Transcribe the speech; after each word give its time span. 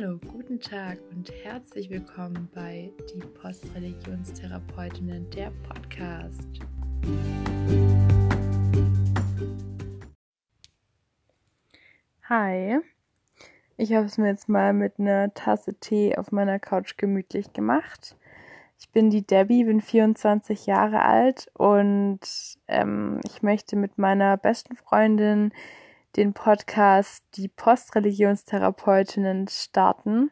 Hallo, 0.00 0.20
guten 0.30 0.60
Tag 0.60 0.98
und 1.10 1.28
herzlich 1.42 1.90
willkommen 1.90 2.48
bei 2.54 2.92
Die 3.12 3.18
Postreligionstherapeutinnen, 3.18 5.28
der 5.30 5.50
Podcast. 5.66 6.46
Hi, 12.28 12.78
ich 13.76 13.92
habe 13.92 14.06
es 14.06 14.18
mir 14.18 14.28
jetzt 14.28 14.48
mal 14.48 14.72
mit 14.72 15.00
einer 15.00 15.34
Tasse 15.34 15.74
Tee 15.74 16.16
auf 16.16 16.30
meiner 16.30 16.60
Couch 16.60 16.96
gemütlich 16.96 17.52
gemacht. 17.52 18.16
Ich 18.78 18.90
bin 18.90 19.10
die 19.10 19.26
Debbie, 19.26 19.64
bin 19.64 19.80
24 19.80 20.66
Jahre 20.66 21.02
alt 21.02 21.50
und 21.54 22.20
ähm, 22.68 23.20
ich 23.24 23.42
möchte 23.42 23.74
mit 23.74 23.98
meiner 23.98 24.36
besten 24.36 24.76
Freundin 24.76 25.50
den 26.16 26.32
Podcast 26.32 27.24
Die 27.36 27.48
Postreligionstherapeutinnen 27.48 29.48
starten. 29.48 30.30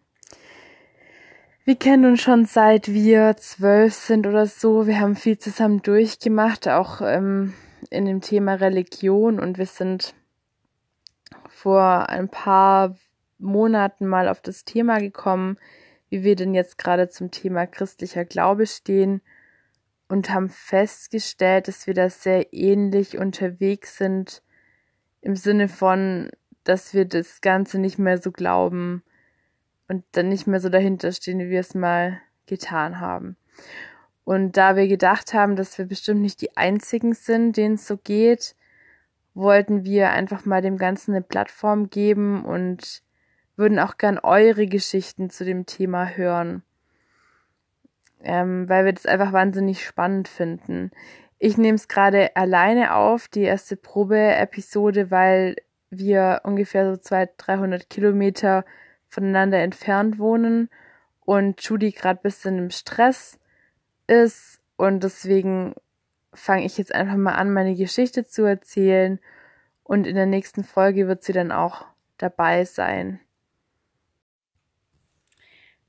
Wir 1.64 1.76
kennen 1.76 2.04
uns 2.04 2.22
schon 2.22 2.44
seit 2.44 2.88
wir 2.88 3.36
zwölf 3.36 3.94
sind 3.94 4.26
oder 4.26 4.46
so. 4.46 4.86
Wir 4.86 5.00
haben 5.00 5.16
viel 5.16 5.38
zusammen 5.38 5.82
durchgemacht, 5.82 6.68
auch 6.68 7.00
ähm, 7.00 7.54
in 7.90 8.04
dem 8.04 8.20
Thema 8.20 8.54
Religion 8.54 9.40
und 9.40 9.58
wir 9.58 9.66
sind 9.66 10.14
vor 11.48 12.08
ein 12.08 12.28
paar 12.28 12.96
Monaten 13.38 14.06
mal 14.06 14.28
auf 14.28 14.40
das 14.40 14.64
Thema 14.64 14.98
gekommen, 14.98 15.58
wie 16.08 16.22
wir 16.22 16.36
denn 16.36 16.54
jetzt 16.54 16.78
gerade 16.78 17.08
zum 17.08 17.30
Thema 17.30 17.66
christlicher 17.66 18.24
Glaube 18.24 18.66
stehen 18.66 19.20
und 20.08 20.30
haben 20.30 20.48
festgestellt, 20.48 21.68
dass 21.68 21.86
wir 21.86 21.94
da 21.94 22.08
sehr 22.08 22.52
ähnlich 22.52 23.18
unterwegs 23.18 23.98
sind 23.98 24.42
im 25.26 25.34
Sinne 25.34 25.66
von, 25.66 26.30
dass 26.62 26.94
wir 26.94 27.04
das 27.04 27.40
Ganze 27.40 27.80
nicht 27.80 27.98
mehr 27.98 28.18
so 28.18 28.30
glauben 28.30 29.02
und 29.88 30.04
dann 30.12 30.28
nicht 30.28 30.46
mehr 30.46 30.60
so 30.60 30.68
dahinter 30.68 31.10
stehen, 31.10 31.40
wie 31.40 31.50
wir 31.50 31.58
es 31.58 31.74
mal 31.74 32.20
getan 32.46 33.00
haben. 33.00 33.36
Und 34.22 34.56
da 34.56 34.76
wir 34.76 34.86
gedacht 34.86 35.34
haben, 35.34 35.56
dass 35.56 35.78
wir 35.78 35.84
bestimmt 35.84 36.20
nicht 36.20 36.40
die 36.42 36.56
einzigen 36.56 37.12
sind, 37.12 37.56
denen 37.56 37.74
es 37.74 37.88
so 37.88 37.96
geht, 37.96 38.54
wollten 39.34 39.84
wir 39.84 40.10
einfach 40.10 40.44
mal 40.44 40.62
dem 40.62 40.78
Ganzen 40.78 41.12
eine 41.12 41.22
Plattform 41.22 41.90
geben 41.90 42.44
und 42.44 43.02
würden 43.56 43.80
auch 43.80 43.96
gern 43.96 44.20
eure 44.20 44.68
Geschichten 44.68 45.28
zu 45.28 45.44
dem 45.44 45.66
Thema 45.66 46.08
hören. 46.08 46.62
Ähm, 48.20 48.68
weil 48.68 48.84
wir 48.84 48.92
das 48.92 49.06
einfach 49.06 49.32
wahnsinnig 49.32 49.84
spannend 49.84 50.28
finden. 50.28 50.92
Ich 51.38 51.58
nehme 51.58 51.76
es 51.76 51.88
gerade 51.88 52.34
alleine 52.34 52.94
auf, 52.94 53.28
die 53.28 53.42
erste 53.42 53.76
Probe-Episode, 53.76 55.10
weil 55.10 55.56
wir 55.90 56.40
ungefähr 56.44 56.90
so 56.90 56.96
200, 56.96 57.34
300 57.36 57.90
Kilometer 57.90 58.64
voneinander 59.08 59.58
entfernt 59.58 60.18
wohnen 60.18 60.70
und 61.24 61.62
Judy 61.62 61.92
gerade 61.92 62.20
bisschen 62.22 62.58
im 62.58 62.70
Stress 62.70 63.38
ist 64.06 64.60
und 64.76 65.04
deswegen 65.04 65.74
fange 66.32 66.64
ich 66.64 66.78
jetzt 66.78 66.94
einfach 66.94 67.16
mal 67.16 67.34
an, 67.34 67.52
meine 67.52 67.74
Geschichte 67.74 68.26
zu 68.26 68.44
erzählen 68.44 69.20
und 69.82 70.06
in 70.06 70.14
der 70.14 70.26
nächsten 70.26 70.64
Folge 70.64 71.06
wird 71.08 71.22
sie 71.22 71.32
dann 71.32 71.52
auch 71.52 71.84
dabei 72.18 72.64
sein. 72.64 73.20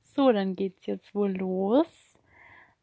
So, 0.03 0.31
dann 0.31 0.55
geht's 0.55 0.85
jetzt 0.85 1.13
wohl 1.13 1.31
los. 1.31 1.87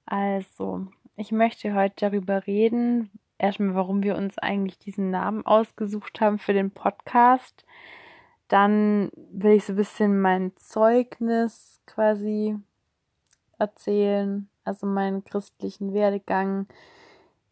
Also, 0.07 0.89
ich 1.17 1.33
möchte 1.33 1.75
heute 1.75 1.95
darüber 2.11 2.47
reden, 2.47 3.11
erstmal, 3.39 3.75
warum 3.75 4.03
wir 4.03 4.17
uns 4.17 4.39
eigentlich 4.39 4.79
diesen 4.79 5.11
Namen 5.11 5.47
ausgesucht 5.47 6.21
haben 6.21 6.39
für 6.39 6.53
den 6.53 6.71
Podcast. 6.71 7.65
Dann 8.49 9.11
will 9.31 9.53
ich 9.53 9.65
so 9.65 9.73
ein 9.73 9.77
bisschen 9.77 10.21
mein 10.21 10.57
Zeugnis 10.57 11.81
quasi 11.87 12.57
erzählen, 13.59 14.49
also 14.65 14.87
meinen 14.87 15.25
christlichen 15.25 15.95
Werdegang, 15.95 16.67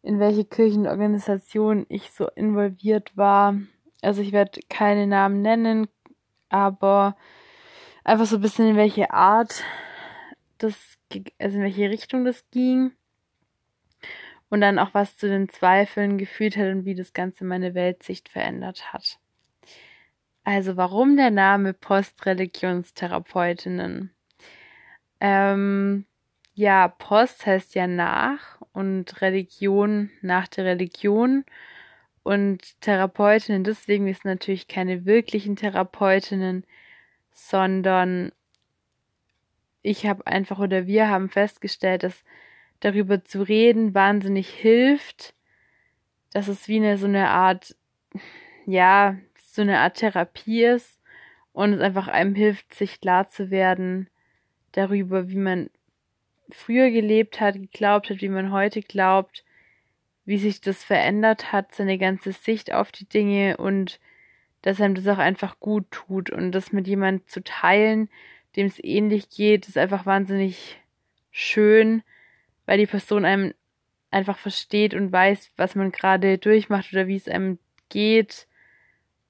in 0.01 0.19
welche 0.19 0.45
Kirchenorganisation 0.45 1.85
ich 1.87 2.11
so 2.11 2.27
involviert 2.29 3.15
war. 3.15 3.55
Also 4.01 4.21
ich 4.21 4.33
werde 4.33 4.59
keine 4.69 5.07
Namen 5.07 5.41
nennen, 5.41 5.87
aber 6.49 7.15
einfach 8.03 8.25
so 8.25 8.35
ein 8.35 8.41
bisschen 8.41 8.67
in 8.67 8.75
welche 8.75 9.11
Art 9.11 9.63
das, 10.57 10.97
also 11.39 11.57
in 11.57 11.63
welche 11.63 11.89
Richtung 11.89 12.25
das 12.25 12.43
ging 12.51 12.91
und 14.53 14.61
dann 14.61 14.77
auch 14.77 14.93
was 14.93 15.17
zu 15.17 15.27
den 15.27 15.49
Zweifeln 15.49 16.19
geführt 16.19 16.55
hat 16.57 16.67
und 16.67 16.85
wie 16.85 16.93
das 16.93 17.13
Ganze 17.13 17.43
meine 17.43 17.73
Weltsicht 17.73 18.29
verändert 18.29 18.93
hat. 18.93 19.17
Also 20.43 20.77
warum 20.77 21.17
der 21.17 21.31
Name 21.31 21.73
Postreligionstherapeutinnen? 21.73 24.11
Ähm, 25.19 26.05
ja, 26.53 26.87
Post 26.87 27.47
heißt 27.47 27.73
ja 27.73 27.87
nach 27.87 28.61
und 28.73 29.23
Religion 29.23 30.11
nach 30.21 30.47
der 30.47 30.65
Religion 30.65 31.45
und 32.21 32.79
Therapeutinnen, 32.81 33.63
deswegen 33.63 34.05
sind 34.05 34.25
natürlich 34.25 34.67
keine 34.67 35.05
wirklichen 35.05 35.55
Therapeutinnen, 35.55 36.63
sondern 37.31 38.31
ich 39.81 40.05
habe 40.05 40.27
einfach 40.27 40.59
oder 40.59 40.85
wir 40.85 41.09
haben 41.09 41.29
festgestellt, 41.29 42.03
dass 42.03 42.23
darüber 42.83 43.23
zu 43.23 43.41
reden 43.41 43.93
wahnsinnig 43.93 44.49
hilft, 44.49 45.33
dass 46.33 46.47
es 46.47 46.67
wie 46.67 46.77
eine 46.77 46.97
so 46.97 47.05
eine 47.05 47.29
Art, 47.29 47.75
ja, 48.65 49.17
so 49.35 49.61
eine 49.61 49.79
Art 49.79 49.97
Therapie 49.97 50.63
ist 50.63 50.99
und 51.53 51.73
es 51.73 51.79
einfach 51.79 52.07
einem 52.07 52.35
hilft, 52.35 52.73
sich 52.73 52.99
klar 52.99 53.29
zu 53.29 53.51
werden 53.51 54.09
darüber, 54.73 55.29
wie 55.29 55.37
man 55.37 55.69
früher 56.49 56.91
gelebt 56.91 57.39
hat, 57.39 57.55
geglaubt 57.55 58.09
hat, 58.09 58.21
wie 58.21 58.29
man 58.29 58.51
heute 58.51 58.81
glaubt, 58.81 59.45
wie 60.25 60.37
sich 60.37 60.59
das 60.59 60.83
verändert 60.83 61.51
hat, 61.51 61.73
seine 61.75 61.97
ganze 61.97 62.31
Sicht 62.31 62.73
auf 62.73 62.91
die 62.91 63.07
Dinge 63.07 63.57
und 63.57 63.99
dass 64.61 64.81
einem 64.81 64.95
das 64.95 65.07
auch 65.07 65.17
einfach 65.17 65.59
gut 65.59 65.89
tut 65.91 66.29
und 66.29 66.51
das 66.51 66.71
mit 66.71 66.87
jemand 66.87 67.29
zu 67.29 67.43
teilen, 67.43 68.09
dem 68.55 68.67
es 68.67 68.83
ähnlich 68.83 69.29
geht, 69.29 69.67
ist 69.67 69.77
einfach 69.77 70.05
wahnsinnig 70.05 70.79
schön, 71.31 72.03
weil 72.65 72.77
die 72.77 72.87
Person 72.87 73.25
einem 73.25 73.53
einfach 74.11 74.37
versteht 74.37 74.93
und 74.93 75.11
weiß, 75.11 75.51
was 75.57 75.75
man 75.75 75.91
gerade 75.91 76.37
durchmacht 76.37 76.93
oder 76.93 77.07
wie 77.07 77.15
es 77.15 77.27
einem 77.27 77.59
geht 77.89 78.47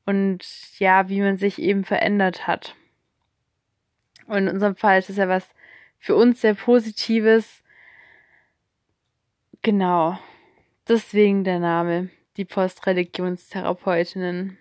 und 0.06 0.46
ja, 0.80 1.10
wie 1.10 1.22
man 1.22 1.38
sich 1.38 1.60
eben 1.60 1.86
verändert 1.86 2.48
hat. 2.48 2.76
Und 4.28 4.38
in 4.38 4.50
unserem 4.50 4.76
Fall 4.76 5.00
ist 5.00 5.10
es 5.10 5.18
ja 5.18 5.28
was 5.28 5.50
für 6.00 6.16
uns 6.16 6.42
sehr 6.42 6.54
Positives. 6.54 7.64
Genau. 9.62 10.20
Deswegen 10.88 11.44
der 11.46 11.60
Name, 11.60 12.10
die 12.36 12.46
Postreligionstherapeutinnen. 12.46 14.58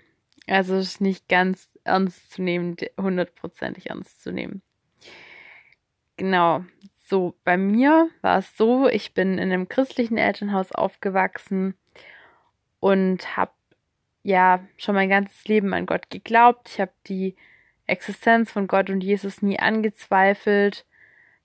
Also 0.46 0.76
ist 0.76 1.00
nicht 1.00 1.28
ganz 1.28 1.78
ernst 1.84 2.32
zu 2.32 2.42
nehmen, 2.42 2.76
hundertprozentig 2.96 3.90
ernst 3.90 4.22
zu 4.22 4.32
nehmen. 4.32 4.62
Genau. 6.16 6.64
So, 7.04 7.34
bei 7.44 7.56
mir 7.56 8.08
war 8.20 8.38
es 8.38 8.56
so, 8.56 8.88
ich 8.88 9.14
bin 9.14 9.34
in 9.34 9.52
einem 9.52 9.68
christlichen 9.68 10.18
Elternhaus 10.18 10.72
aufgewachsen 10.72 11.74
und 12.80 13.36
habe 13.36 13.52
ja 14.22 14.60
schon 14.76 14.94
mein 14.94 15.08
ganzes 15.08 15.44
Leben 15.46 15.74
an 15.74 15.86
Gott 15.86 16.10
geglaubt. 16.10 16.68
Ich 16.70 16.80
habe 16.80 16.92
die 17.06 17.36
Existenz 17.86 18.50
von 18.52 18.66
Gott 18.66 18.88
und 18.88 19.02
Jesus 19.02 19.42
nie 19.42 19.58
angezweifelt. 19.58 20.86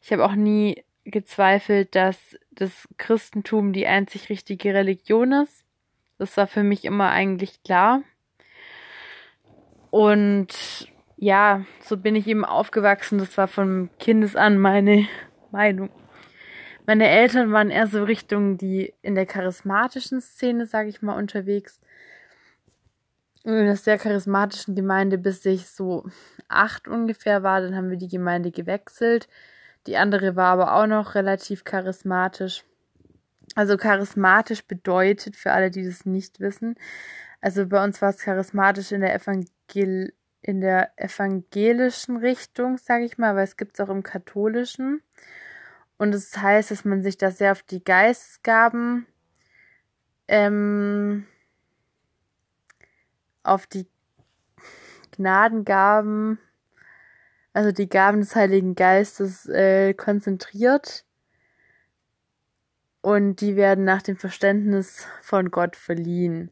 Ich 0.01 0.11
habe 0.11 0.25
auch 0.25 0.35
nie 0.35 0.83
gezweifelt, 1.03 1.95
dass 1.95 2.37
das 2.51 2.87
Christentum 2.97 3.73
die 3.73 3.87
einzig 3.87 4.29
richtige 4.29 4.73
Religion 4.73 5.31
ist. 5.31 5.63
Das 6.17 6.37
war 6.37 6.47
für 6.47 6.63
mich 6.63 6.85
immer 6.85 7.09
eigentlich 7.09 7.63
klar. 7.63 8.01
Und 9.89 10.91
ja, 11.17 11.65
so 11.81 11.97
bin 11.97 12.15
ich 12.15 12.27
eben 12.27 12.45
aufgewachsen. 12.45 13.17
Das 13.17 13.37
war 13.37 13.47
von 13.47 13.89
Kindesan 13.99 14.57
meine 14.57 15.07
Meinung. 15.51 15.89
Meine 16.85 17.07
Eltern 17.09 17.51
waren 17.51 17.69
eher 17.69 17.87
so 17.87 18.03
Richtung 18.03 18.57
die 18.57 18.93
in 19.01 19.15
der 19.15 19.25
charismatischen 19.25 20.21
Szene, 20.21 20.65
sage 20.65 20.89
ich 20.89 21.01
mal, 21.01 21.17
unterwegs. 21.17 21.81
In 23.43 23.53
einer 23.53 23.75
sehr 23.75 23.97
charismatischen 23.97 24.75
Gemeinde, 24.75 25.17
bis 25.17 25.45
ich 25.45 25.67
so 25.67 26.05
acht 26.47 26.87
ungefähr 26.87 27.43
war. 27.43 27.61
Dann 27.61 27.75
haben 27.75 27.89
wir 27.89 27.97
die 27.97 28.07
Gemeinde 28.07 28.51
gewechselt. 28.51 29.27
Die 29.85 29.97
andere 29.97 30.35
war 30.35 30.53
aber 30.53 30.75
auch 30.75 30.87
noch 30.87 31.15
relativ 31.15 31.63
charismatisch. 31.63 32.63
Also 33.55 33.77
charismatisch 33.77 34.65
bedeutet 34.65 35.35
für 35.35 35.51
alle, 35.51 35.71
die 35.71 35.85
das 35.85 36.05
nicht 36.05 36.39
wissen. 36.39 36.75
Also 37.41 37.65
bei 37.67 37.83
uns 37.83 38.01
war 38.01 38.09
es 38.09 38.19
charismatisch 38.19 38.91
in 38.91 39.01
der 39.01 39.15
Evangel 39.15 40.13
in 40.47 40.61
der 40.61 40.91
evangelischen 40.95 42.17
Richtung, 42.17 42.77
sage 42.77 43.05
ich 43.05 43.17
mal, 43.17 43.35
weil 43.35 43.43
es 43.43 43.57
gibt 43.57 43.75
es 43.75 43.85
auch 43.85 43.91
im 43.91 44.01
katholischen. 44.01 45.03
Und 45.97 46.15
es 46.15 46.31
das 46.31 46.41
heißt, 46.41 46.71
dass 46.71 46.85
man 46.85 47.03
sich 47.03 47.17
da 47.17 47.31
sehr 47.31 47.51
auf 47.51 47.63
die 47.63 47.83
Geistesgaben, 47.83 49.05
ähm, 50.27 51.27
auf 53.43 53.67
die 53.67 53.87
Gnadengaben 55.11 56.39
also 57.57 57.71
die 57.71 57.89
Gaben 57.89 58.19
des 58.19 58.35
Heiligen 58.35 58.75
Geistes 58.75 59.47
äh, 59.47 59.95
konzentriert 59.95 61.05
und 63.01 63.41
die 63.41 63.55
werden 63.55 63.83
nach 63.83 64.03
dem 64.03 64.15
Verständnis 64.15 65.07
von 65.23 65.49
Gott 65.49 65.75
verliehen. 65.75 66.51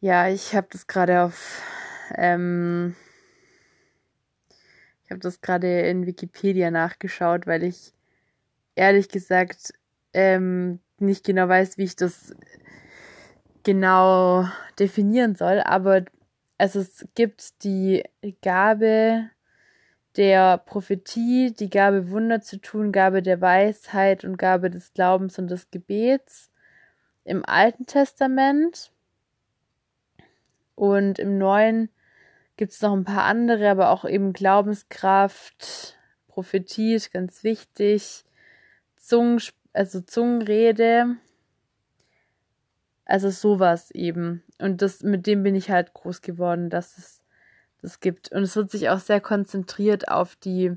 Ja, 0.00 0.28
ich 0.28 0.56
habe 0.56 0.68
das 0.70 0.86
gerade 0.86 1.20
auf 1.24 1.60
ähm, 2.16 2.94
ich 5.04 5.10
habe 5.10 5.20
das 5.20 5.40
gerade 5.40 5.80
in 5.88 6.06
Wikipedia 6.06 6.70
nachgeschaut, 6.70 7.46
weil 7.46 7.62
ich 7.62 7.94
ehrlich 8.74 9.08
gesagt 9.08 9.72
ähm, 10.12 10.80
nicht 10.98 11.24
genau 11.24 11.48
weiß, 11.48 11.78
wie 11.78 11.84
ich 11.84 11.96
das 11.96 12.34
genau 13.62 14.46
definieren 14.78 15.34
soll. 15.34 15.60
Aber 15.60 16.04
also 16.58 16.80
es 16.80 17.06
gibt 17.14 17.64
die 17.64 18.04
Gabe 18.42 19.30
der 20.16 20.58
Prophetie, 20.58 21.52
die 21.52 21.70
Gabe 21.70 22.10
Wunder 22.10 22.40
zu 22.40 22.60
tun, 22.60 22.92
Gabe 22.92 23.22
der 23.22 23.40
Weisheit 23.40 24.24
und 24.24 24.36
Gabe 24.36 24.68
des 24.68 24.92
Glaubens 24.92 25.38
und 25.38 25.48
des 25.48 25.70
Gebets 25.70 26.50
im 27.24 27.44
Alten 27.44 27.86
Testament. 27.86 28.92
Und 30.74 31.18
im 31.18 31.38
Neuen 31.38 31.88
gibt 32.58 32.72
es 32.72 32.82
noch 32.82 32.92
ein 32.92 33.04
paar 33.04 33.22
andere, 33.22 33.70
aber 33.70 33.90
auch 33.90 34.04
eben 34.04 34.34
Glaubenskraft, 34.34 35.96
Prophetie 36.26 36.94
ist 36.94 37.12
ganz 37.12 37.44
wichtig, 37.44 38.24
Zungen, 38.96 39.40
also 39.72 40.00
Zungenrede, 40.00 41.16
also 43.04 43.30
sowas 43.30 43.90
eben. 43.92 44.42
Und 44.58 44.82
das, 44.82 45.02
mit 45.02 45.26
dem 45.26 45.44
bin 45.44 45.54
ich 45.54 45.70
halt 45.70 45.94
groß 45.94 46.20
geworden, 46.20 46.68
dass 46.68 46.98
es 46.98 47.22
das 47.80 48.00
gibt. 48.00 48.32
Und 48.32 48.42
es 48.42 48.56
wird 48.56 48.72
sich 48.72 48.90
auch 48.90 48.98
sehr 48.98 49.20
konzentriert 49.20 50.08
auf 50.08 50.34
die 50.34 50.76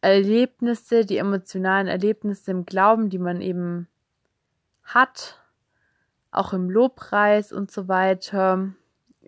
Erlebnisse, 0.00 1.04
die 1.04 1.18
emotionalen 1.18 1.88
Erlebnisse 1.88 2.52
im 2.52 2.64
Glauben, 2.64 3.10
die 3.10 3.18
man 3.18 3.40
eben 3.40 3.88
hat, 4.84 5.40
auch 6.30 6.52
im 6.52 6.70
Lobpreis 6.70 7.52
und 7.52 7.72
so 7.72 7.88
weiter 7.88 8.72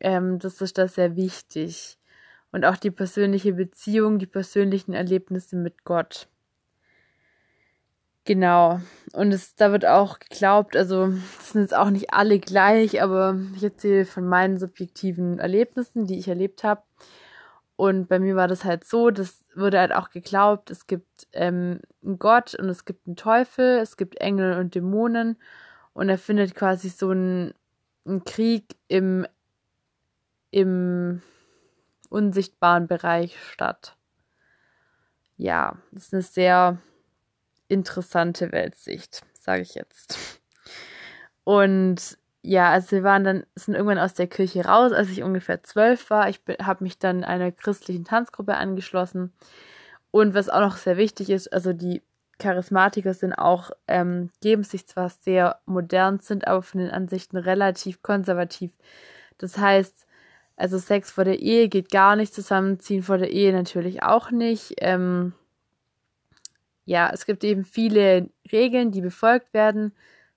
ähm, 0.00 0.38
das 0.38 0.61
ist 0.61 0.79
da 0.79 0.88
sehr 0.88 1.17
wichtig. 1.17 1.99
Und 2.52 2.64
auch 2.64 2.76
die 2.76 2.91
persönliche 2.91 3.55
Beziehung, 3.55 4.19
die 4.19 4.26
persönlichen 4.26 4.93
Erlebnisse 4.93 5.56
mit 5.56 5.85
Gott. 5.85 6.29
Genau. 8.25 8.81
Und 9.12 9.32
es, 9.32 9.55
da 9.55 9.70
wird 9.70 9.85
auch 9.85 10.19
geglaubt, 10.19 10.76
also 10.76 11.08
das 11.08 11.50
sind 11.50 11.61
jetzt 11.62 11.76
auch 11.76 11.91
nicht 11.91 12.14
alle 12.14 12.38
gleich, 12.38 13.02
aber 13.02 13.38
ich 13.55 13.62
erzähle 13.62 14.06
von 14.06 14.26
meinen 14.26 14.58
subjektiven 14.58 15.38
Erlebnissen, 15.38 16.06
die 16.06 16.19
ich 16.19 16.29
erlebt 16.29 16.64
habe. 16.64 16.82
Und 17.76 18.08
bei 18.08 18.19
mir 18.19 18.37
war 18.37 18.49
das 18.49 18.64
halt 18.64 18.85
so, 18.85 19.11
das 19.11 19.44
wurde 19.55 19.81
halt 19.81 19.93
auch 19.93 20.11
geglaubt, 20.11 20.70
es 20.70 20.87
gibt 20.87 21.26
ähm, 21.32 21.81
einen 22.05 22.19
Gott 22.19 22.55
und 22.55 22.69
es 22.69 22.85
gibt 22.85 23.06
einen 23.06 23.17
Teufel, 23.17 23.79
es 23.79 23.96
gibt 23.96 24.20
Engel 24.20 24.58
und 24.58 24.75
Dämonen 24.75 25.37
und 25.93 26.08
er 26.08 26.19
findet 26.19 26.55
quasi 26.55 26.88
so 26.88 27.11
einen, 27.11 27.52
einen 28.06 28.25
Krieg 28.25 28.76
im 28.88 29.26
im 30.54 31.20
unsichtbaren 32.10 32.86
Bereich 32.86 33.36
statt. 33.50 33.96
Ja, 35.36 35.78
das 35.90 36.04
ist 36.04 36.14
eine 36.14 36.22
sehr 36.22 36.78
interessante 37.66 38.52
Weltsicht, 38.52 39.22
sage 39.32 39.62
ich 39.62 39.74
jetzt. 39.74 40.40
Und 41.42 42.16
ja, 42.42 42.70
also 42.70 42.92
wir 42.92 43.02
waren 43.02 43.24
dann, 43.24 43.46
sind 43.56 43.74
irgendwann 43.74 43.98
aus 43.98 44.14
der 44.14 44.28
Kirche 44.28 44.64
raus, 44.64 44.92
als 44.92 45.10
ich 45.10 45.24
ungefähr 45.24 45.64
zwölf 45.64 46.08
war. 46.08 46.28
Ich 46.28 46.40
habe 46.62 46.84
mich 46.84 47.00
dann 47.00 47.24
einer 47.24 47.50
christlichen 47.50 48.04
Tanzgruppe 48.04 48.54
angeschlossen. 48.54 49.32
Und 50.12 50.34
was 50.34 50.48
auch 50.48 50.60
noch 50.60 50.76
sehr 50.76 50.96
wichtig 50.96 51.30
ist, 51.30 51.52
also 51.52 51.72
die 51.72 52.00
Charismatiker 52.38 53.12
sind 53.12 53.32
auch, 53.32 53.72
ähm, 53.88 54.30
geben 54.40 54.62
sich 54.62 54.86
zwar 54.86 55.08
sehr 55.08 55.58
modern, 55.66 56.20
sind 56.20 56.46
aber 56.46 56.62
von 56.62 56.78
den 56.78 56.90
Ansichten 56.90 57.38
relativ 57.38 58.02
konservativ. 58.02 58.70
Das 59.38 59.58
heißt, 59.58 60.03
also 60.56 60.78
Sex 60.78 61.10
vor 61.10 61.24
der 61.24 61.40
Ehe 61.40 61.68
geht 61.68 61.90
gar 61.90 62.16
nicht, 62.16 62.32
zusammenziehen 62.32 63.02
vor 63.02 63.18
der 63.18 63.30
Ehe 63.30 63.52
natürlich 63.52 64.02
auch 64.02 64.30
nicht. 64.30 64.74
Ähm, 64.78 65.32
ja, 66.84 67.10
es 67.12 67.26
gibt 67.26 67.44
eben 67.44 67.64
viele 67.64 68.30
Regeln, 68.52 68.92
die 68.92 69.00
befolgt 69.00 69.52
werden 69.54 69.92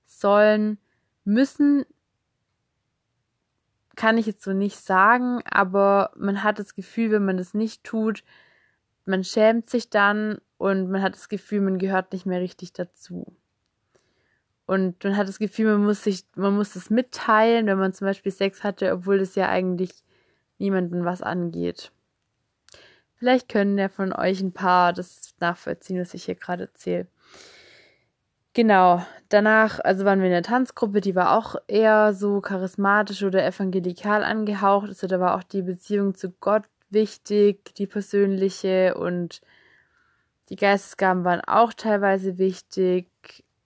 sollen, 0.05 0.79
müssen, 1.23 1.85
kann 3.95 4.17
ich 4.17 4.25
jetzt 4.25 4.43
so 4.43 4.53
nicht 4.53 4.77
sagen, 4.77 5.41
aber 5.43 6.11
man 6.15 6.43
hat 6.43 6.59
das 6.59 6.75
Gefühl, 6.75 7.11
wenn 7.11 7.25
man 7.25 7.37
das 7.37 7.53
nicht 7.53 7.83
tut, 7.83 8.23
man 9.05 9.23
schämt 9.23 9.69
sich 9.69 9.89
dann 9.89 10.39
und 10.57 10.89
man 10.89 11.01
hat 11.01 11.15
das 11.15 11.29
Gefühl, 11.29 11.61
man 11.61 11.79
gehört 11.79 12.13
nicht 12.13 12.25
mehr 12.25 12.39
richtig 12.39 12.73
dazu. 12.73 13.25
Und 14.65 15.03
man 15.03 15.15
hat 15.15 15.27
das 15.27 15.39
Gefühl, 15.39 15.73
man 15.73 15.85
muss 15.85 16.03
sich, 16.03 16.25
man 16.35 16.55
muss 16.55 16.73
das 16.73 16.89
mitteilen, 16.89 17.67
wenn 17.67 17.77
man 17.77 17.93
zum 17.93 18.05
Beispiel 18.05 18.31
Sex 18.31 18.63
hatte, 18.63 18.91
obwohl 18.93 19.17
das 19.17 19.35
ja 19.35 19.47
eigentlich 19.49 20.03
niemanden 20.59 21.05
was 21.05 21.21
angeht. 21.21 21.91
Vielleicht 23.15 23.49
können 23.49 23.77
ja 23.77 23.89
von 23.89 24.13
euch 24.13 24.41
ein 24.41 24.53
paar 24.53 24.93
das 24.93 25.33
nachvollziehen, 25.39 25.99
was 25.99 26.13
ich 26.13 26.25
hier 26.25 26.35
gerade 26.35 26.65
erzähle. 26.65 27.07
Genau, 28.53 29.05
danach, 29.29 29.79
also 29.79 30.03
waren 30.05 30.19
wir 30.19 30.27
in 30.27 30.31
der 30.31 30.43
Tanzgruppe, 30.43 30.99
die 30.99 31.15
war 31.15 31.37
auch 31.37 31.55
eher 31.67 32.13
so 32.13 32.41
charismatisch 32.41 33.23
oder 33.23 33.45
evangelikal 33.45 34.23
angehaucht. 34.23 34.87
Also 34.89 35.05
da 35.07 35.19
war 35.19 35.35
auch 35.35 35.43
die 35.43 35.61
Beziehung 35.61 36.15
zu 36.15 36.31
Gott 36.31 36.63
wichtig, 36.89 37.75
die 37.75 37.87
persönliche 37.87 38.95
und 38.95 39.41
die 40.49 40.55
Geistesgaben 40.55 41.23
waren 41.23 41.41
auch 41.41 41.73
teilweise 41.73 42.37
wichtig. 42.37 43.07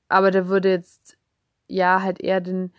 Aber 0.09 0.31
da 0.31 0.49
wurde 0.49 0.69
jetzt 0.71 1.17
ja 1.67 2.01
halt 2.01 2.19
eher 2.19 2.41
den 2.41 2.73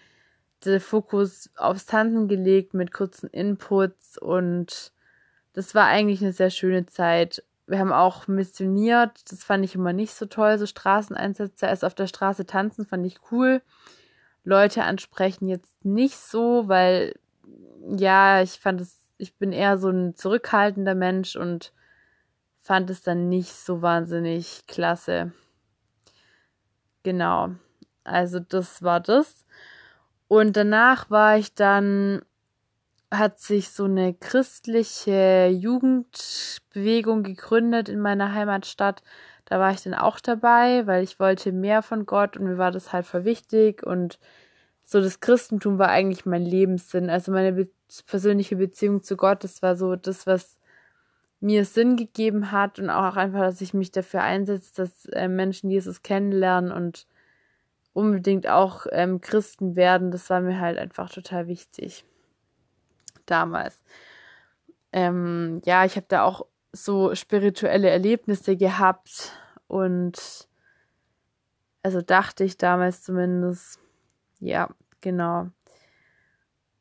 der 0.65 0.81
Fokus 0.81 1.51
aufs 1.57 1.87
Tanzen 1.87 2.29
gelegt 2.29 2.75
mit 2.75 2.93
kurzen 2.93 3.29
Inputs 3.29 4.19
und 4.19 4.93
das 5.53 5.75
war 5.75 5.87
eigentlich 5.87 6.23
eine 6.23 6.33
sehr 6.33 6.51
schöne 6.51 6.87
Zeit. 6.87 7.45
Wir 7.67 7.79
haben 7.79 7.93
auch 7.93 8.27
missioniert, 8.27 9.31
das 9.31 9.45
fand 9.45 9.65
ich 9.65 9.75
immer 9.75 9.93
nicht 9.93 10.15
so 10.15 10.27
toll, 10.27 10.59
so 10.59 10.67
Straßeneinsätze. 10.67 11.69
Also 11.69 11.87
auf 11.87 11.95
der 11.95 12.07
Straße 12.07 12.47
tanzen 12.47 12.87
fand 12.87 13.07
ich 13.07 13.19
cool. 13.31 13.63
Leute 14.45 14.85
ansprechen 14.85 15.49
jetzt 15.49 15.85
nicht 15.85 16.17
so, 16.17 16.69
weil 16.69 17.15
ja, 17.97 18.43
ich 18.43 18.53
fand 18.53 18.81
es, 18.81 18.99
ich 19.19 19.37
bin 19.37 19.53
eher 19.53 19.79
so 19.79 19.91
ein 19.91 20.15
zurückhaltender 20.15 20.95
Mensch 20.95 21.37
und 21.37 21.73
fand 22.61 22.91
es 22.91 23.03
dann 23.03 23.29
nicht 23.29 23.53
so 23.53 23.83
wahnsinnig 23.83 24.67
klasse. 24.67 25.33
Genau. 27.03 27.51
Also 28.05 28.41
das 28.41 28.83
war 28.83 29.01
das. 29.01 29.42
Und 30.33 30.57
danach 30.57 31.11
war 31.11 31.37
ich 31.37 31.55
dann, 31.55 32.23
hat 33.11 33.39
sich 33.39 33.69
so 33.69 33.85
eine 33.85 34.15
christliche 34.15 35.49
Jugendbewegung 35.49 37.23
gegründet 37.23 37.91
in 37.91 38.01
meiner 38.01 38.33
Heimatstadt. 38.33 39.03
Da 39.45 39.61
war 39.61 39.73
ich 39.73 39.83
dann 39.83 39.93
auch 39.93 40.21
dabei, 40.21 40.87
weil 40.87 41.05
ich 41.05 41.21
wollte 41.21 41.53
mehr 41.53 41.83
von 41.83 42.07
Gott 42.07 42.39
und 42.39 42.45
mir 42.45 42.57
war 42.57 42.71
das 42.71 42.95
halt 42.95 43.05
voll 43.05 43.27
wichtig 43.27 43.83
und 43.87 44.19
so 44.87 45.03
das 45.03 45.21
Christentum 45.21 45.79
war 45.79 45.91
eigentlich 45.91 46.25
mein 46.25 46.47
Lebenssinn. 46.47 47.11
Also 47.11 47.31
meine 47.31 47.53
be 47.53 47.69
persönliche 48.07 48.57
Beziehung 48.57 49.03
zu 49.03 49.19
Gott, 49.19 49.45
das 49.45 49.61
war 49.61 49.77
so 49.77 49.97
das, 49.97 50.27
was 50.27 50.59
mir 51.41 51.67
Sinn 51.67 51.95
gegeben 51.97 52.53
hat 52.53 52.79
und 52.79 52.89
auch 52.89 53.17
einfach, 53.17 53.41
dass 53.41 53.61
ich 53.61 53.75
mich 53.75 53.91
dafür 53.91 54.23
einsetze, 54.23 54.73
dass 54.77 55.05
äh, 55.11 55.29
Menschen 55.29 55.71
Jesus 55.71 56.03
kennenlernen 56.03 56.73
und 56.73 57.07
unbedingt 57.93 58.49
auch 58.49 58.87
ähm, 58.91 59.21
Christen 59.21 59.77
werden. 59.77 60.11
Das 60.11 60.31
war 60.31 60.41
mir 60.41 60.61
halt 60.61 60.79
einfach 60.79 61.11
total 61.11 61.47
wichtig. 61.47 62.05
Damals. 63.27 63.83
Ähm, 64.93 65.61
ja, 65.65 65.85
ich 65.85 65.97
habe 65.97 66.07
da 66.09 66.25
auch 66.25 66.47
so 66.73 67.15
spirituelle 67.15 67.91
Erlebnisse 67.91 68.57
gehabt 68.57 69.33
und 69.69 70.49
also 71.83 72.01
dachte 72.01 72.45
ich 72.45 72.57
damals 72.57 73.03
zumindest. 73.03 73.79
Ja, 74.41 74.69
genau. 75.01 75.49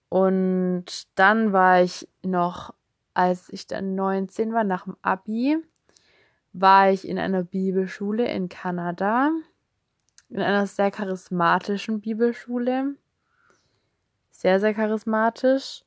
Und 0.10 0.86
dann 1.16 1.54
war 1.54 1.82
ich 1.82 2.08
noch, 2.22 2.74
als 3.14 3.50
ich 3.50 3.68
dann 3.68 3.96
19 3.96 4.54
war, 4.54 4.64
nach 4.64 4.84
dem 4.84 4.98
Abi, 5.02 5.58
war 6.54 6.90
ich 6.90 7.08
in 7.08 7.18
einer 7.18 7.44
Bibelschule 7.44 8.30
in 8.30 8.50
Kanada 8.50 9.32
in 10.32 10.40
einer 10.40 10.66
sehr 10.66 10.92
charismatischen 10.92 12.02
Bibelschule. 12.02 12.96
Sehr, 14.32 14.60
sehr 14.60 14.74
charismatisch. 14.74 15.84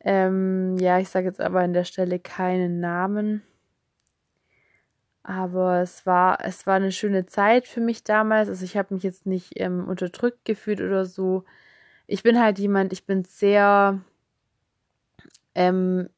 Ähm, 0.00 0.76
ja, 0.78 0.98
ich 0.98 1.08
sage 1.08 1.26
jetzt 1.26 1.40
aber 1.40 1.60
an 1.60 1.72
der 1.72 1.84
Stelle 1.84 2.18
keinen 2.18 2.80
Namen. 2.80 3.42
Aber 5.22 5.80
es 5.80 6.06
war, 6.06 6.44
es 6.44 6.66
war 6.66 6.74
eine 6.74 6.92
schöne 6.92 7.26
Zeit 7.26 7.66
für 7.66 7.80
mich 7.80 8.04
damals. 8.04 8.48
Also 8.48 8.64
ich 8.64 8.76
habe 8.76 8.94
mich 8.94 9.02
jetzt 9.02 9.26
nicht 9.26 9.52
ähm, 9.56 9.88
unterdrückt 9.88 10.44
gefühlt 10.44 10.80
oder 10.80 11.04
so. 11.04 11.44
Ich 12.06 12.22
bin 12.22 12.40
halt 12.40 12.58
jemand, 12.58 12.92
ich 12.92 13.06
bin 13.06 13.24
sehr, 13.24 14.00
ähm, 15.54 16.08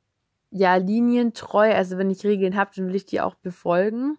ja 0.51 0.77
linientreu. 0.77 1.73
Also 1.73 1.99
wenn 1.99 2.11
ich 2.11 2.25
Regeln 2.25 2.57
habe, 2.57 2.71
dann 2.75 2.89
will 2.89 2.97
ich 2.97 3.07
die 3.07 3.21
auch 3.21 3.35
befolgen. 3.35 4.19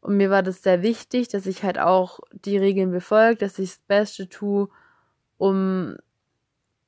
Und 0.00 0.16
mir 0.16 0.30
war 0.30 0.42
das 0.42 0.62
sehr 0.62 0.82
wichtig, 0.82 1.28
dass 1.28 1.46
ich 1.46 1.62
halt 1.62 1.78
auch 1.78 2.20
die 2.32 2.56
Regeln 2.56 2.90
befolge, 2.90 3.36
dass 3.36 3.58
ich 3.58 3.70
das 3.70 3.78
Beste 3.80 4.28
tue, 4.28 4.68
um 5.36 5.96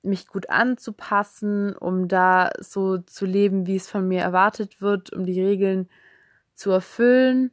mich 0.03 0.27
gut 0.27 0.49
anzupassen, 0.49 1.77
um 1.77 2.09
da 2.09 2.51
so 2.59 2.99
zu 2.99 3.27
leben, 3.27 3.67
wie 3.67 3.77
es 3.77 3.89
von 3.89 4.07
mir 4.07 4.23
erwartet 4.23 4.81
wird, 4.81 5.13
um 5.13 5.25
die 5.25 5.43
Regeln 5.43 5.89
zu 6.55 6.71
erfüllen. 6.71 7.53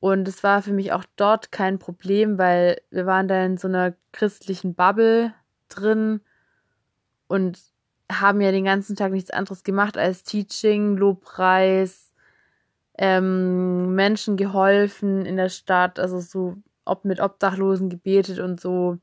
Und 0.00 0.28
es 0.28 0.42
war 0.44 0.62
für 0.62 0.72
mich 0.72 0.92
auch 0.92 1.04
dort 1.16 1.50
kein 1.50 1.78
Problem, 1.78 2.38
weil 2.38 2.80
wir 2.90 3.06
waren 3.06 3.26
da 3.26 3.44
in 3.44 3.56
so 3.56 3.68
einer 3.68 3.94
christlichen 4.12 4.74
Bubble 4.74 5.32
drin 5.68 6.20
und 7.26 7.58
haben 8.12 8.40
ja 8.40 8.52
den 8.52 8.64
ganzen 8.64 8.96
Tag 8.96 9.12
nichts 9.12 9.30
anderes 9.30 9.64
gemacht 9.64 9.96
als 9.96 10.22
Teaching, 10.22 10.96
Lobpreis, 10.96 12.12
ähm, 12.98 13.94
Menschen 13.94 14.36
geholfen 14.36 15.26
in 15.26 15.36
der 15.36 15.48
Stadt, 15.48 15.98
also 15.98 16.20
so 16.20 16.56
ob 16.84 17.04
mit 17.04 17.20
Obdachlosen 17.20 17.88
gebetet 17.88 18.38
und 18.38 18.60
so 18.60 18.98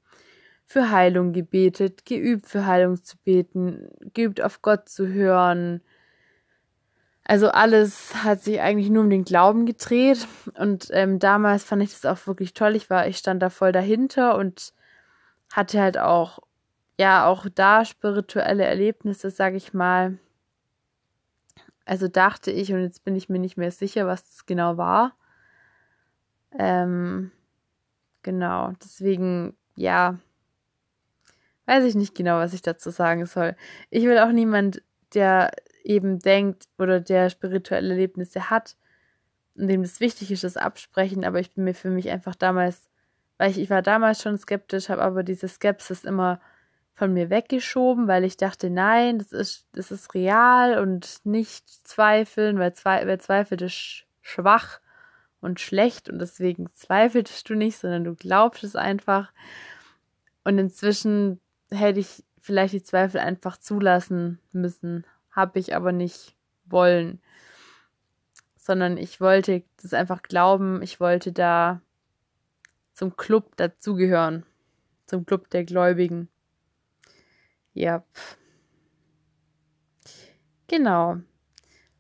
für 0.65 0.91
Heilung 0.91 1.33
gebetet, 1.33 2.05
geübt 2.05 2.47
für 2.47 2.65
Heilung 2.65 3.03
zu 3.03 3.17
beten, 3.17 3.89
geübt 4.13 4.41
auf 4.41 4.61
Gott 4.61 4.87
zu 4.87 5.07
hören. 5.07 5.81
Also 7.25 7.49
alles 7.49 8.23
hat 8.23 8.41
sich 8.41 8.61
eigentlich 8.61 8.89
nur 8.89 9.03
um 9.03 9.09
den 9.09 9.25
Glauben 9.25 9.65
gedreht 9.65 10.27
und 10.57 10.87
ähm, 10.91 11.19
damals 11.19 11.63
fand 11.63 11.83
ich 11.83 11.91
das 11.91 12.05
auch 12.05 12.25
wirklich 12.27 12.53
toll. 12.53 12.75
Ich 12.75 12.89
war, 12.89 13.07
ich 13.07 13.17
stand 13.17 13.41
da 13.41 13.49
voll 13.49 13.71
dahinter 13.71 14.37
und 14.37 14.73
hatte 15.51 15.81
halt 15.81 15.97
auch 15.97 16.39
ja 16.99 17.25
auch 17.25 17.47
da 17.53 17.83
spirituelle 17.83 18.63
Erlebnisse, 18.63 19.29
sag 19.29 19.55
ich 19.55 19.73
mal. 19.73 20.17
Also 21.85 22.07
dachte 22.07 22.51
ich, 22.51 22.71
und 22.73 22.81
jetzt 22.81 23.03
bin 23.03 23.15
ich 23.15 23.29
mir 23.29 23.39
nicht 23.39 23.57
mehr 23.57 23.71
sicher, 23.71 24.07
was 24.07 24.23
das 24.23 24.45
genau 24.45 24.77
war. 24.77 25.15
Ähm, 26.57 27.31
genau, 28.23 28.73
deswegen, 28.83 29.55
ja, 29.75 30.19
weiß 31.65 31.85
ich 31.85 31.95
nicht 31.95 32.15
genau, 32.15 32.37
was 32.37 32.53
ich 32.53 32.61
dazu 32.61 32.89
sagen 32.89 33.25
soll. 33.25 33.55
Ich 33.89 34.03
will 34.03 34.19
auch 34.19 34.31
niemand, 34.31 34.81
der 35.13 35.51
eben 35.83 36.19
denkt 36.19 36.67
oder 36.77 36.99
der 36.99 37.29
spirituelle 37.29 37.89
Erlebnisse 37.89 38.49
hat 38.49 38.75
und 39.55 39.67
dem 39.67 39.81
das 39.81 39.99
wichtig 39.99 40.31
ist, 40.31 40.43
das 40.43 40.57
absprechen, 40.57 41.25
aber 41.25 41.39
ich 41.39 41.53
bin 41.53 41.63
mir 41.63 41.73
für 41.73 41.89
mich 41.89 42.09
einfach 42.09 42.35
damals, 42.35 42.89
weil 43.37 43.51
ich, 43.51 43.59
ich 43.59 43.69
war 43.69 43.81
damals 43.81 44.21
schon 44.21 44.37
skeptisch, 44.37 44.89
habe 44.89 45.01
aber 45.01 45.23
diese 45.23 45.47
Skepsis 45.47 46.03
immer 46.03 46.39
von 46.93 47.13
mir 47.13 47.29
weggeschoben, 47.29 48.07
weil 48.07 48.23
ich 48.23 48.37
dachte, 48.37 48.69
nein, 48.69 49.17
das 49.17 49.31
ist, 49.31 49.67
das 49.73 49.91
ist 49.91 50.13
real 50.13 50.79
und 50.79 51.19
nicht 51.23 51.67
zweifeln, 51.87 52.59
weil 52.59 52.73
zwei, 52.73 53.05
wer 53.07 53.19
zweifelt, 53.19 53.61
ist 53.61 54.05
schwach 54.21 54.79
und 55.39 55.59
schlecht 55.59 56.09
und 56.09 56.19
deswegen 56.19 56.69
zweifeltest 56.73 57.49
du 57.49 57.55
nicht, 57.55 57.77
sondern 57.77 58.03
du 58.03 58.15
glaubst 58.15 58.63
es 58.63 58.75
einfach. 58.75 59.31
Und 60.43 60.57
inzwischen 60.57 61.39
hätte 61.71 61.99
ich 61.99 62.23
vielleicht 62.39 62.73
die 62.73 62.83
Zweifel 62.83 63.19
einfach 63.19 63.57
zulassen 63.57 64.39
müssen, 64.51 65.05
habe 65.31 65.59
ich 65.59 65.75
aber 65.75 65.91
nicht 65.91 66.35
wollen, 66.65 67.21
sondern 68.57 68.97
ich 68.97 69.19
wollte 69.21 69.63
das 69.81 69.93
einfach 69.93 70.21
glauben, 70.21 70.81
ich 70.81 70.99
wollte 70.99 71.31
da 71.31 71.81
zum 72.93 73.15
Club 73.15 73.55
dazugehören, 73.57 74.45
zum 75.05 75.25
Club 75.25 75.49
der 75.49 75.63
Gläubigen. 75.63 76.29
Ja. 77.73 78.03
Genau. 80.67 81.17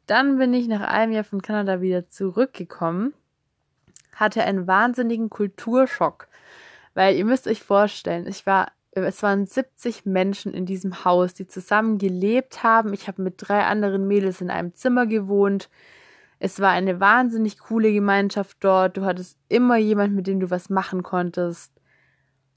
Dann 0.07 0.37
bin 0.37 0.53
ich 0.53 0.67
nach 0.67 0.81
einem 0.81 1.13
Jahr 1.13 1.23
von 1.23 1.41
Kanada 1.41 1.81
wieder 1.81 2.09
zurückgekommen, 2.09 3.13
hatte 4.13 4.43
einen 4.43 4.67
wahnsinnigen 4.67 5.29
Kulturschock, 5.29 6.27
weil 6.93 7.15
ihr 7.15 7.25
müsst 7.25 7.47
euch 7.47 7.63
vorstellen, 7.63 8.27
ich 8.27 8.45
war 8.45 8.71
es 8.93 9.23
waren 9.23 9.45
70 9.45 10.05
Menschen 10.05 10.53
in 10.53 10.65
diesem 10.65 11.05
Haus, 11.05 11.33
die 11.33 11.47
zusammen 11.47 11.97
gelebt 11.97 12.61
haben. 12.61 12.93
Ich 12.93 13.07
habe 13.07 13.21
mit 13.21 13.35
drei 13.37 13.63
anderen 13.63 14.05
Mädels 14.05 14.41
in 14.41 14.49
einem 14.49 14.73
Zimmer 14.75 15.05
gewohnt. 15.05 15.69
Es 16.39 16.59
war 16.59 16.71
eine 16.71 16.99
wahnsinnig 16.99 17.59
coole 17.59 17.93
Gemeinschaft 17.93 18.57
dort. 18.59 18.97
Du 18.97 19.05
hattest 19.05 19.37
immer 19.47 19.77
jemand, 19.77 20.13
mit 20.13 20.27
dem 20.27 20.41
du 20.41 20.49
was 20.49 20.69
machen 20.69 21.03
konntest. 21.03 21.71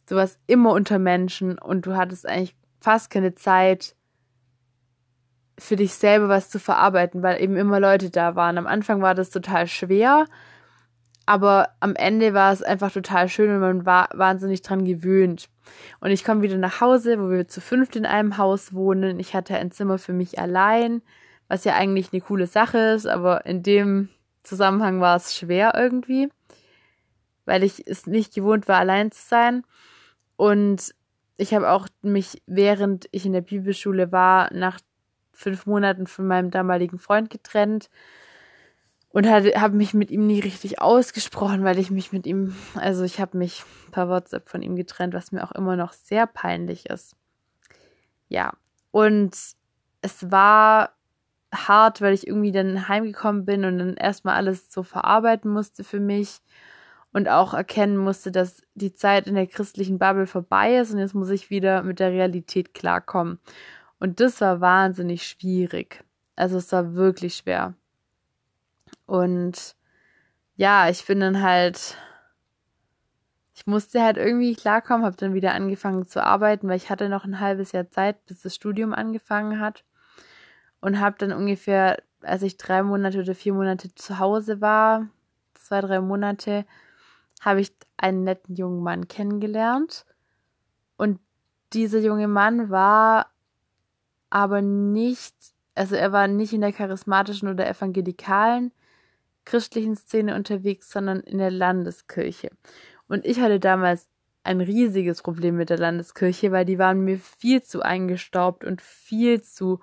Du 0.08 0.16
warst 0.16 0.40
immer 0.46 0.72
unter 0.72 0.98
Menschen 0.98 1.56
und 1.58 1.86
du 1.86 1.94
hattest 1.96 2.26
eigentlich 2.26 2.56
fast 2.84 3.10
keine 3.10 3.34
Zeit 3.34 3.96
für 5.58 5.76
dich 5.76 5.94
selber 5.94 6.28
was 6.28 6.50
zu 6.50 6.58
verarbeiten, 6.58 7.22
weil 7.22 7.40
eben 7.40 7.56
immer 7.56 7.80
Leute 7.80 8.10
da 8.10 8.36
waren. 8.36 8.58
Am 8.58 8.66
Anfang 8.66 9.00
war 9.00 9.14
das 9.14 9.30
total 9.30 9.66
schwer, 9.66 10.26
aber 11.24 11.70
am 11.80 11.96
Ende 11.96 12.34
war 12.34 12.52
es 12.52 12.62
einfach 12.62 12.92
total 12.92 13.28
schön 13.28 13.50
und 13.54 13.60
man 13.60 13.86
war 13.86 14.10
wahnsinnig 14.12 14.60
dran 14.60 14.84
gewöhnt. 14.84 15.48
Und 16.00 16.10
ich 16.10 16.24
komme 16.24 16.42
wieder 16.42 16.58
nach 16.58 16.82
Hause, 16.82 17.18
wo 17.18 17.30
wir 17.30 17.48
zu 17.48 17.62
fünft 17.62 17.96
in 17.96 18.04
einem 18.04 18.36
Haus 18.36 18.74
wohnen. 18.74 19.18
Ich 19.18 19.34
hatte 19.34 19.56
ein 19.56 19.70
Zimmer 19.70 19.96
für 19.96 20.12
mich 20.12 20.38
allein, 20.38 21.00
was 21.48 21.64
ja 21.64 21.74
eigentlich 21.74 22.12
eine 22.12 22.20
coole 22.20 22.46
Sache 22.46 22.78
ist, 22.78 23.06
aber 23.06 23.46
in 23.46 23.62
dem 23.62 24.10
Zusammenhang 24.42 25.00
war 25.00 25.16
es 25.16 25.34
schwer 25.34 25.72
irgendwie, 25.74 26.28
weil 27.46 27.62
ich 27.62 27.86
es 27.86 28.06
nicht 28.06 28.34
gewohnt 28.34 28.68
war, 28.68 28.78
allein 28.78 29.10
zu 29.10 29.26
sein. 29.26 29.62
Und 30.36 30.94
ich 31.36 31.54
habe 31.54 31.70
auch 31.70 31.88
mich, 32.02 32.42
während 32.46 33.08
ich 33.10 33.26
in 33.26 33.32
der 33.32 33.40
Bibelschule 33.40 34.12
war, 34.12 34.52
nach 34.52 34.78
fünf 35.32 35.66
Monaten 35.66 36.06
von 36.06 36.26
meinem 36.26 36.50
damaligen 36.50 36.98
Freund 36.98 37.28
getrennt 37.28 37.90
und 39.08 39.28
habe 39.28 39.76
mich 39.76 39.94
mit 39.94 40.10
ihm 40.10 40.26
nie 40.26 40.40
richtig 40.40 40.80
ausgesprochen, 40.80 41.64
weil 41.64 41.78
ich 41.78 41.90
mich 41.90 42.12
mit 42.12 42.26
ihm, 42.26 42.56
also 42.74 43.04
ich 43.04 43.20
habe 43.20 43.38
mich 43.38 43.64
per 43.90 44.08
WhatsApp 44.08 44.48
von 44.48 44.62
ihm 44.62 44.76
getrennt, 44.76 45.14
was 45.14 45.32
mir 45.32 45.44
auch 45.44 45.52
immer 45.52 45.76
noch 45.76 45.92
sehr 45.92 46.26
peinlich 46.26 46.86
ist. 46.86 47.16
Ja, 48.28 48.52
und 48.90 49.36
es 50.02 50.30
war 50.30 50.96
hart, 51.52 52.00
weil 52.00 52.14
ich 52.14 52.26
irgendwie 52.26 52.52
dann 52.52 52.88
heimgekommen 52.88 53.44
bin 53.44 53.64
und 53.64 53.78
dann 53.78 53.94
erstmal 53.94 54.34
alles 54.34 54.72
so 54.72 54.82
verarbeiten 54.82 55.50
musste 55.50 55.84
für 55.84 56.00
mich 56.00 56.40
und 57.14 57.28
auch 57.28 57.54
erkennen 57.54 57.96
musste, 57.96 58.32
dass 58.32 58.60
die 58.74 58.92
Zeit 58.92 59.28
in 59.28 59.36
der 59.36 59.46
christlichen 59.46 60.00
Bubble 60.00 60.26
vorbei 60.26 60.76
ist 60.76 60.92
und 60.92 60.98
jetzt 60.98 61.14
muss 61.14 61.30
ich 61.30 61.48
wieder 61.48 61.84
mit 61.84 62.00
der 62.00 62.10
Realität 62.10 62.74
klarkommen. 62.74 63.38
Und 64.00 64.18
das 64.18 64.40
war 64.40 64.60
wahnsinnig 64.60 65.24
schwierig. 65.26 66.04
Also 66.34 66.58
es 66.58 66.72
war 66.72 66.94
wirklich 66.94 67.36
schwer. 67.36 67.74
Und 69.06 69.76
ja, 70.56 70.88
ich 70.88 71.06
bin 71.06 71.20
dann 71.20 71.40
halt, 71.40 71.96
ich 73.54 73.64
musste 73.64 74.02
halt 74.02 74.16
irgendwie 74.16 74.56
klarkommen, 74.56 75.06
habe 75.06 75.16
dann 75.16 75.34
wieder 75.34 75.54
angefangen 75.54 76.08
zu 76.08 76.20
arbeiten, 76.20 76.68
weil 76.68 76.76
ich 76.76 76.90
hatte 76.90 77.08
noch 77.08 77.24
ein 77.24 77.38
halbes 77.38 77.70
Jahr 77.70 77.88
Zeit, 77.90 78.26
bis 78.26 78.42
das 78.42 78.56
Studium 78.56 78.92
angefangen 78.92 79.60
hat. 79.60 79.84
Und 80.80 80.98
habe 80.98 81.14
dann 81.16 81.32
ungefähr, 81.32 82.02
als 82.22 82.42
ich 82.42 82.56
drei 82.56 82.82
Monate 82.82 83.20
oder 83.20 83.36
vier 83.36 83.54
Monate 83.54 83.94
zu 83.94 84.18
Hause 84.18 84.60
war, 84.60 85.06
zwei, 85.54 85.80
drei 85.80 86.00
Monate, 86.00 86.66
habe 87.44 87.60
ich 87.60 87.72
einen 87.98 88.24
netten 88.24 88.56
jungen 88.56 88.82
Mann 88.82 89.06
kennengelernt. 89.06 90.06
Und 90.96 91.20
dieser 91.72 91.98
junge 91.98 92.28
Mann 92.28 92.70
war 92.70 93.26
aber 94.30 94.62
nicht, 94.62 95.34
also 95.74 95.94
er 95.94 96.10
war 96.12 96.26
nicht 96.26 96.52
in 96.52 96.62
der 96.62 96.72
charismatischen 96.72 97.48
oder 97.48 97.68
evangelikalen 97.68 98.72
christlichen 99.44 99.94
Szene 99.94 100.34
unterwegs, 100.34 100.90
sondern 100.90 101.20
in 101.20 101.36
der 101.36 101.50
Landeskirche. 101.50 102.48
Und 103.08 103.26
ich 103.26 103.40
hatte 103.40 103.60
damals 103.60 104.08
ein 104.42 104.62
riesiges 104.62 105.20
Problem 105.22 105.56
mit 105.56 105.68
der 105.68 105.78
Landeskirche, 105.78 106.50
weil 106.50 106.64
die 106.64 106.78
waren 106.78 107.04
mir 107.04 107.18
viel 107.18 107.62
zu 107.62 107.82
eingestaubt 107.82 108.64
und 108.64 108.80
viel 108.80 109.42
zu, 109.42 109.80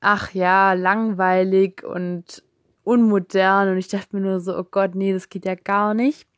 ach 0.00 0.32
ja, 0.34 0.74
langweilig 0.74 1.82
und 1.82 2.44
unmodern. 2.84 3.70
Und 3.70 3.78
ich 3.78 3.88
dachte 3.88 4.14
mir 4.14 4.22
nur 4.22 4.40
so, 4.40 4.56
oh 4.56 4.64
Gott, 4.64 4.94
nee, 4.94 5.12
das 5.12 5.28
geht 5.28 5.44
ja 5.44 5.56
gar 5.56 5.94
nicht. 5.94 6.29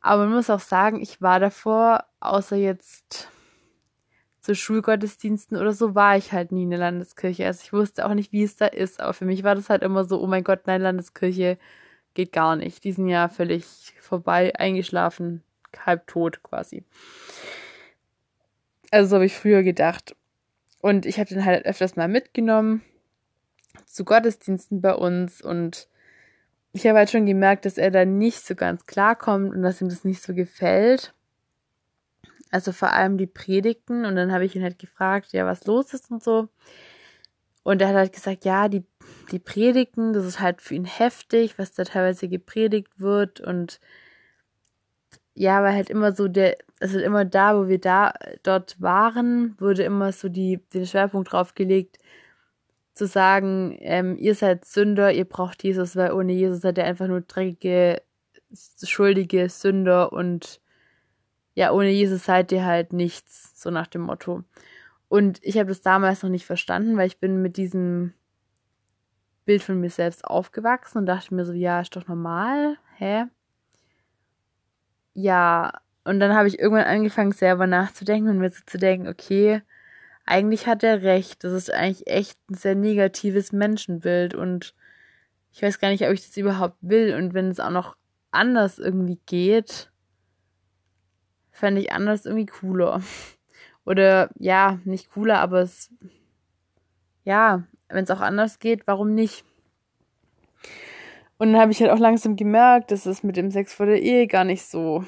Aber 0.00 0.24
man 0.24 0.34
muss 0.34 0.50
auch 0.50 0.60
sagen, 0.60 1.00
ich 1.00 1.22
war 1.22 1.40
davor, 1.40 2.04
außer 2.20 2.56
jetzt 2.56 3.28
zu 4.40 4.56
Schulgottesdiensten 4.56 5.56
oder 5.56 5.72
so, 5.72 5.94
war 5.94 6.16
ich 6.16 6.32
halt 6.32 6.50
nie 6.50 6.64
in 6.64 6.70
der 6.70 6.80
Landeskirche. 6.80 7.46
Also 7.46 7.60
ich 7.62 7.72
wusste 7.72 8.04
auch 8.06 8.14
nicht, 8.14 8.32
wie 8.32 8.42
es 8.42 8.56
da 8.56 8.66
ist. 8.66 9.00
Aber 9.00 9.14
für 9.14 9.24
mich 9.24 9.44
war 9.44 9.54
das 9.54 9.70
halt 9.70 9.82
immer 9.82 10.04
so, 10.04 10.20
oh 10.20 10.26
mein 10.26 10.42
Gott, 10.42 10.66
nein, 10.66 10.82
Landeskirche 10.82 11.58
geht 12.14 12.32
gar 12.32 12.56
nicht. 12.56 12.82
Die 12.82 12.92
sind 12.92 13.08
ja 13.08 13.28
völlig 13.28 13.94
vorbei, 14.00 14.52
eingeschlafen, 14.56 15.44
halb 15.86 16.08
tot 16.08 16.42
quasi. 16.42 16.84
Also 18.90 19.10
so 19.10 19.16
habe 19.16 19.26
ich 19.26 19.36
früher 19.36 19.62
gedacht. 19.62 20.16
Und 20.80 21.06
ich 21.06 21.20
habe 21.20 21.28
den 21.28 21.44
halt 21.44 21.64
öfters 21.64 21.94
mal 21.94 22.08
mitgenommen 22.08 22.82
zu 23.86 24.04
Gottesdiensten 24.04 24.80
bei 24.80 24.94
uns 24.94 25.40
und 25.40 25.88
ich 26.72 26.86
habe 26.86 26.98
halt 26.98 27.10
schon 27.10 27.26
gemerkt, 27.26 27.66
dass 27.66 27.78
er 27.78 27.90
da 27.90 28.04
nicht 28.04 28.46
so 28.46 28.54
ganz 28.54 28.86
klarkommt 28.86 29.54
und 29.54 29.62
dass 29.62 29.80
ihm 29.80 29.88
das 29.88 30.04
nicht 30.04 30.22
so 30.22 30.34
gefällt. 30.34 31.12
Also 32.50 32.72
vor 32.72 32.92
allem 32.92 33.18
die 33.18 33.26
Predigten 33.26 34.04
und 34.04 34.16
dann 34.16 34.32
habe 34.32 34.44
ich 34.44 34.56
ihn 34.56 34.62
halt 34.62 34.78
gefragt, 34.78 35.32
ja, 35.32 35.46
was 35.46 35.66
los 35.66 35.94
ist 35.94 36.10
und 36.10 36.22
so. 36.22 36.48
Und 37.62 37.80
er 37.80 37.88
hat 37.88 37.96
halt 37.96 38.12
gesagt, 38.12 38.44
ja, 38.44 38.68
die, 38.68 38.84
die 39.30 39.38
Predigten, 39.38 40.12
das 40.12 40.24
ist 40.24 40.40
halt 40.40 40.60
für 40.60 40.74
ihn 40.74 40.84
heftig, 40.84 41.58
was 41.58 41.72
da 41.72 41.84
teilweise 41.84 42.28
gepredigt 42.28 43.00
wird 43.00 43.40
und 43.40 43.80
ja, 45.34 45.62
weil 45.62 45.74
halt 45.74 45.88
immer 45.88 46.12
so 46.12 46.28
der, 46.28 46.58
also 46.80 46.98
immer 46.98 47.24
da, 47.24 47.56
wo 47.56 47.68
wir 47.68 47.80
da 47.80 48.12
dort 48.42 48.80
waren, 48.80 49.54
wurde 49.58 49.82
immer 49.84 50.12
so 50.12 50.28
die, 50.28 50.60
den 50.74 50.86
Schwerpunkt 50.86 51.32
drauf 51.32 51.54
gelegt, 51.54 51.98
zu 52.94 53.06
sagen, 53.06 53.76
ähm, 53.80 54.16
ihr 54.18 54.34
seid 54.34 54.64
Sünder, 54.64 55.12
ihr 55.12 55.24
braucht 55.24 55.64
Jesus, 55.64 55.96
weil 55.96 56.12
ohne 56.12 56.32
Jesus 56.32 56.60
seid 56.60 56.78
ihr 56.78 56.84
einfach 56.84 57.08
nur 57.08 57.22
dreckige, 57.22 58.02
schuldige 58.84 59.48
Sünder 59.48 60.12
und 60.12 60.60
ja, 61.54 61.72
ohne 61.72 61.90
Jesus 61.90 62.24
seid 62.24 62.52
ihr 62.52 62.64
halt 62.64 62.92
nichts, 62.92 63.60
so 63.60 63.70
nach 63.70 63.86
dem 63.86 64.02
Motto. 64.02 64.42
Und 65.08 65.38
ich 65.42 65.58
habe 65.58 65.68
das 65.68 65.82
damals 65.82 66.22
noch 66.22 66.30
nicht 66.30 66.46
verstanden, 66.46 66.96
weil 66.96 67.06
ich 67.06 67.18
bin 67.20 67.42
mit 67.42 67.56
diesem 67.58 68.14
Bild 69.44 69.62
von 69.62 69.80
mir 69.80 69.90
selbst 69.90 70.24
aufgewachsen 70.24 70.98
und 70.98 71.06
dachte 71.06 71.34
mir 71.34 71.44
so, 71.44 71.52
ja, 71.52 71.80
ist 71.80 71.94
doch 71.96 72.06
normal, 72.06 72.78
hä? 72.96 73.24
Ja, 75.14 75.80
und 76.04 76.20
dann 76.20 76.34
habe 76.34 76.48
ich 76.48 76.58
irgendwann 76.58 76.86
angefangen, 76.86 77.32
selber 77.32 77.66
nachzudenken 77.66 78.30
und 78.30 78.38
mir 78.38 78.50
so 78.50 78.62
zu 78.64 78.78
denken, 78.78 79.08
okay, 79.08 79.62
eigentlich 80.24 80.66
hat 80.66 80.82
er 80.82 81.02
recht. 81.02 81.44
Das 81.44 81.52
ist 81.52 81.72
eigentlich 81.72 82.06
echt 82.06 82.38
ein 82.50 82.54
sehr 82.54 82.74
negatives 82.74 83.52
Menschenbild 83.52 84.34
und 84.34 84.74
ich 85.52 85.62
weiß 85.62 85.78
gar 85.78 85.90
nicht, 85.90 86.04
ob 86.04 86.12
ich 86.12 86.26
das 86.26 86.36
überhaupt 86.36 86.76
will. 86.80 87.14
Und 87.14 87.34
wenn 87.34 87.50
es 87.50 87.60
auch 87.60 87.70
noch 87.70 87.96
anders 88.30 88.78
irgendwie 88.78 89.18
geht, 89.26 89.90
fände 91.50 91.80
ich 91.80 91.92
anders 91.92 92.24
irgendwie 92.24 92.46
cooler. 92.46 93.02
Oder 93.84 94.30
ja, 94.38 94.78
nicht 94.84 95.10
cooler, 95.10 95.40
aber 95.40 95.60
es, 95.60 95.90
ja, 97.24 97.64
wenn 97.88 98.04
es 98.04 98.10
auch 98.10 98.20
anders 98.20 98.60
geht, 98.60 98.86
warum 98.86 99.14
nicht? 99.14 99.44
Und 101.36 101.52
dann 101.52 101.60
habe 101.60 101.72
ich 101.72 101.80
halt 101.80 101.90
auch 101.90 101.98
langsam 101.98 102.36
gemerkt, 102.36 102.92
dass 102.92 103.04
es 103.06 103.24
mit 103.24 103.36
dem 103.36 103.50
Sex 103.50 103.74
vor 103.74 103.86
der 103.86 104.00
Ehe 104.00 104.28
gar 104.28 104.44
nicht 104.44 104.62
so 104.64 105.04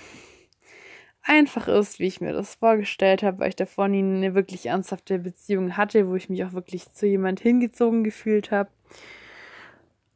einfach 1.24 1.68
ist, 1.68 1.98
wie 1.98 2.06
ich 2.06 2.20
mir 2.20 2.32
das 2.32 2.54
vorgestellt 2.54 3.22
habe, 3.22 3.40
weil 3.40 3.48
ich 3.48 3.56
davor 3.56 3.88
nie 3.88 4.00
eine 4.02 4.34
wirklich 4.34 4.66
ernsthafte 4.66 5.18
Beziehung 5.18 5.76
hatte, 5.76 6.08
wo 6.08 6.14
ich 6.14 6.28
mich 6.28 6.44
auch 6.44 6.52
wirklich 6.52 6.92
zu 6.92 7.06
jemand 7.06 7.40
hingezogen 7.40 8.04
gefühlt 8.04 8.50
habe. 8.50 8.70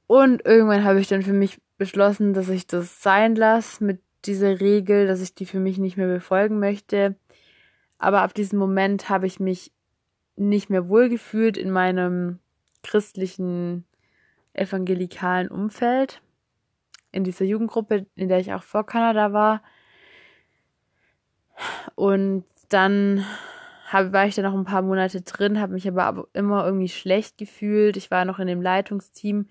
Und 0.06 0.44
irgendwann 0.44 0.84
habe 0.84 1.00
ich 1.00 1.08
dann 1.08 1.22
für 1.22 1.32
mich 1.32 1.58
beschlossen, 1.76 2.34
dass 2.34 2.48
ich 2.48 2.66
das 2.66 3.02
sein 3.02 3.34
lasse 3.34 3.82
mit 3.82 4.00
dieser 4.24 4.60
Regel, 4.60 5.06
dass 5.06 5.20
ich 5.20 5.34
die 5.34 5.46
für 5.46 5.60
mich 5.60 5.78
nicht 5.78 5.96
mehr 5.96 6.08
befolgen 6.08 6.58
möchte. 6.58 7.16
Aber 7.98 8.22
ab 8.22 8.34
diesem 8.34 8.58
Moment 8.58 9.08
habe 9.08 9.26
ich 9.26 9.40
mich 9.40 9.72
nicht 10.36 10.70
mehr 10.70 10.88
wohlgefühlt 10.88 11.56
in 11.56 11.70
meinem 11.70 12.38
christlichen 12.82 13.84
evangelikalen 14.52 15.48
Umfeld, 15.48 16.20
in 17.12 17.24
dieser 17.24 17.44
Jugendgruppe, 17.44 18.06
in 18.14 18.28
der 18.28 18.38
ich 18.38 18.52
auch 18.52 18.62
vor 18.62 18.86
Kanada 18.86 19.32
war. 19.32 19.62
Und 21.94 22.44
dann 22.68 23.24
hab, 23.88 24.12
war 24.12 24.26
ich 24.26 24.34
da 24.34 24.42
noch 24.42 24.54
ein 24.54 24.64
paar 24.64 24.82
Monate 24.82 25.22
drin, 25.22 25.60
habe 25.60 25.72
mich 25.72 25.88
aber 25.88 26.28
immer 26.32 26.64
irgendwie 26.64 26.88
schlecht 26.88 27.38
gefühlt. 27.38 27.96
Ich 27.96 28.10
war 28.10 28.24
noch 28.24 28.38
in 28.38 28.46
dem 28.46 28.62
Leitungsteam 28.62 29.46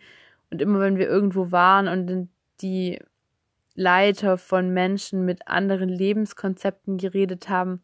und 0.52 0.62
immer 0.62 0.80
wenn 0.80 0.98
wir 0.98 1.08
irgendwo 1.08 1.52
waren 1.52 1.88
und 1.88 2.30
die 2.62 3.00
Leiter 3.74 4.38
von 4.38 4.74
Menschen 4.74 5.26
mit 5.26 5.48
anderen 5.48 5.90
Lebenskonzepten 5.90 6.98
geredet 6.98 7.50
haben, 7.50 7.84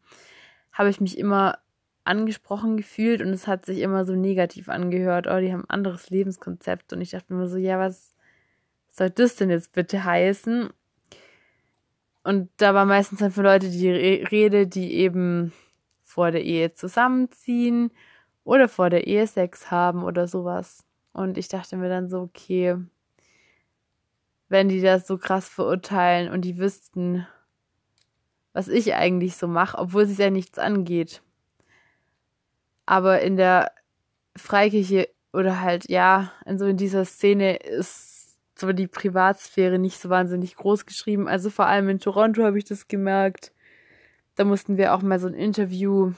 habe 0.72 0.90
ich 0.90 1.00
mich 1.00 1.18
immer 1.18 1.60
angesprochen 2.04 2.78
gefühlt 2.78 3.22
und 3.22 3.30
es 3.30 3.48
hat 3.48 3.66
sich 3.66 3.80
immer 3.80 4.04
so 4.06 4.16
negativ 4.16 4.70
angehört. 4.70 5.28
Oh, 5.28 5.40
die 5.40 5.54
haben 5.54 5.64
ein 5.64 5.70
anderes 5.70 6.10
Lebenskonzept 6.10 6.94
und 6.94 7.02
ich 7.02 7.12
dachte 7.12 7.34
mir 7.34 7.48
so, 7.48 7.58
ja, 7.58 7.80
was 7.80 8.16
soll 8.90 9.10
das 9.10 9.36
denn 9.36 9.50
jetzt 9.50 9.72
bitte 9.72 10.04
heißen? 10.04 10.70
Und 12.24 12.50
da 12.58 12.74
war 12.74 12.86
meistens 12.86 13.20
dann 13.20 13.32
für 13.32 13.42
Leute 13.42 13.70
die 13.70 13.90
Rede, 13.90 14.68
die 14.68 14.94
eben 14.94 15.52
vor 16.04 16.32
der 16.32 16.44
Ehe 16.44 16.74
zusammenziehen 16.74 17.92
oder 18.44 18.70
vor 18.70 18.90
der 18.90 19.08
Ehe 19.08 19.28
Sex 19.28 19.72
haben 19.72 20.04
oder 20.04 20.28
sowas. 20.28 20.86
Und 21.12 21.38
ich 21.38 21.48
dachte 21.48 21.76
mir 21.76 21.90
dann 21.90 22.08
so, 22.08 22.22
okay, 22.22 22.78
wenn 24.48 24.70
die 24.70 24.82
das 24.82 25.08
so 25.08 25.18
krass 25.18 25.50
verurteilen 25.50 26.32
und 26.32 26.42
die 26.42 26.58
wüssten, 26.58 27.28
was 28.54 28.68
ich 28.68 28.94
eigentlich 28.94 29.36
so 29.36 29.48
mache, 29.48 29.78
obwohl 29.78 30.04
es 30.04 30.18
ja 30.18 30.30
nichts 30.30 30.60
angeht. 30.60 31.22
Aber 32.86 33.22
in 33.22 33.36
der 33.36 33.72
Freikirche 34.36 35.10
oder 35.34 35.62
halt, 35.62 35.90
ja, 35.90 36.32
in 36.46 36.58
so 36.60 36.66
in 36.66 36.78
dieser 36.78 37.06
Szene 37.06 37.58
ist 37.58 38.13
so 38.64 38.72
die 38.72 38.88
Privatsphäre 38.88 39.78
nicht 39.78 40.00
so 40.00 40.10
wahnsinnig 40.10 40.56
groß 40.56 40.86
geschrieben. 40.86 41.28
Also 41.28 41.50
vor 41.50 41.68
allem 41.68 41.90
in 41.90 42.00
Toronto 42.00 42.44
habe 42.44 42.58
ich 42.58 42.64
das 42.64 42.88
gemerkt. 42.88 43.54
Da 44.36 44.46
mussten 44.46 44.78
wir 44.78 44.94
auch 44.94 45.02
mal 45.02 45.20
so 45.20 45.28
ein 45.28 45.34
Interview 45.34 46.14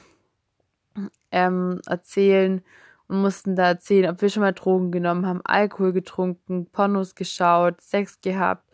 ähm, 1.32 1.80
erzählen 1.86 2.62
und 3.08 3.20
mussten 3.20 3.56
da 3.56 3.66
erzählen, 3.66 4.10
ob 4.10 4.22
wir 4.22 4.30
schon 4.30 4.42
mal 4.42 4.52
Drogen 4.52 4.92
genommen 4.92 5.26
haben, 5.26 5.40
Alkohol 5.44 5.92
getrunken, 5.92 6.70
Pornos 6.70 7.14
geschaut, 7.14 7.80
Sex 7.80 8.20
gehabt, 8.20 8.70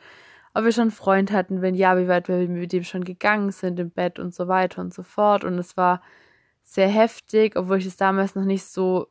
ob 0.55 0.65
wir 0.65 0.73
schon 0.73 0.83
einen 0.83 0.91
Freund 0.91 1.33
hatten, 1.33 1.63
wenn 1.63 1.75
ja, 1.75 1.97
wie 1.97 2.09
weit 2.09 2.29
wir 2.29 2.37
mit 2.49 2.73
dem 2.73 2.85
schon 2.85 3.05
gegangen 3.05 3.53
sind 3.53 3.81
im 3.81 3.91
Bett 3.91 4.19
und 4.19 4.35
so 4.35 4.49
weiter 4.49 4.83
und 4.83 4.93
so 4.93 5.03
fort. 5.03 5.45
Und 5.45 5.59
es 5.59 5.77
war 5.79 6.03
sehr 6.63 6.89
heftig, 6.89 7.57
obwohl 7.57 7.79
ich 7.79 7.87
es 7.87 7.97
damals 7.97 8.35
noch 8.35 8.45
nicht 8.45 8.65
so 8.65 9.09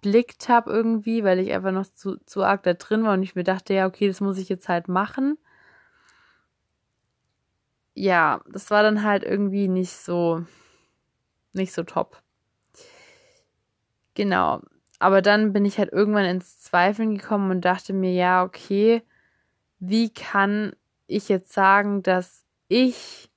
geblickt 0.00 0.48
habe 0.48 0.70
irgendwie, 0.70 1.24
weil 1.24 1.38
ich 1.38 1.52
einfach 1.52 1.72
noch 1.72 1.86
zu, 1.86 2.16
zu 2.24 2.42
arg 2.42 2.62
da 2.62 2.74
drin 2.74 3.04
war 3.04 3.14
und 3.14 3.22
ich 3.22 3.34
mir 3.34 3.44
dachte, 3.44 3.74
ja, 3.74 3.86
okay, 3.86 4.08
das 4.08 4.20
muss 4.20 4.38
ich 4.38 4.48
jetzt 4.48 4.68
halt 4.68 4.88
machen. 4.88 5.38
Ja, 7.94 8.40
das 8.48 8.70
war 8.70 8.82
dann 8.82 9.02
halt 9.02 9.24
irgendwie 9.24 9.66
nicht 9.66 9.92
so, 9.92 10.44
nicht 11.52 11.72
so 11.72 11.82
top. 11.82 12.22
Genau. 14.14 14.62
Aber 15.00 15.22
dann 15.22 15.52
bin 15.52 15.64
ich 15.64 15.78
halt 15.78 15.92
irgendwann 15.92 16.24
ins 16.24 16.60
Zweifeln 16.60 17.16
gekommen 17.16 17.50
und 17.50 17.64
dachte 17.64 17.92
mir, 17.92 18.12
ja, 18.12 18.44
okay, 18.44 19.02
wie 19.80 20.12
kann 20.12 20.72
ich 21.06 21.28
jetzt 21.28 21.52
sagen, 21.52 22.02
dass 22.02 22.44
ich 22.68 23.30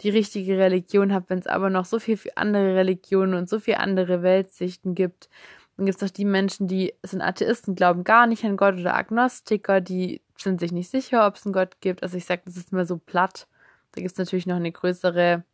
die 0.00 0.10
richtige 0.10 0.58
Religion 0.58 1.12
habe, 1.12 1.26
wenn 1.28 1.38
es 1.38 1.46
aber 1.46 1.70
noch 1.70 1.84
so 1.84 1.98
viel 1.98 2.18
andere 2.34 2.74
Religionen 2.74 3.34
und 3.34 3.48
so 3.48 3.60
viele 3.60 3.78
andere 3.78 4.22
Weltsichten 4.22 4.94
gibt 4.94 5.28
dann 5.76 5.86
gibt 5.86 6.00
es 6.00 6.08
auch 6.08 6.12
die 6.12 6.24
Menschen, 6.24 6.68
die 6.68 6.94
sind 7.02 7.22
Atheisten, 7.22 7.74
glauben 7.74 8.04
gar 8.04 8.26
nicht 8.26 8.44
an 8.44 8.56
Gott 8.56 8.74
oder 8.74 8.94
Agnostiker, 8.94 9.80
die 9.80 10.20
sind 10.36 10.60
sich 10.60 10.72
nicht 10.72 10.90
sicher, 10.90 11.26
ob 11.26 11.36
es 11.36 11.46
einen 11.46 11.52
Gott 11.52 11.80
gibt. 11.80 12.02
Also 12.02 12.16
ich 12.16 12.24
sage, 12.24 12.42
das 12.44 12.56
ist 12.56 12.72
immer 12.72 12.84
so 12.84 12.98
platt. 12.98 13.46
Da 13.92 14.00
gibt 14.00 14.12
es 14.12 14.18
natürlich 14.18 14.46
noch 14.46 14.56
eine 14.56 14.72
größere 14.72 15.44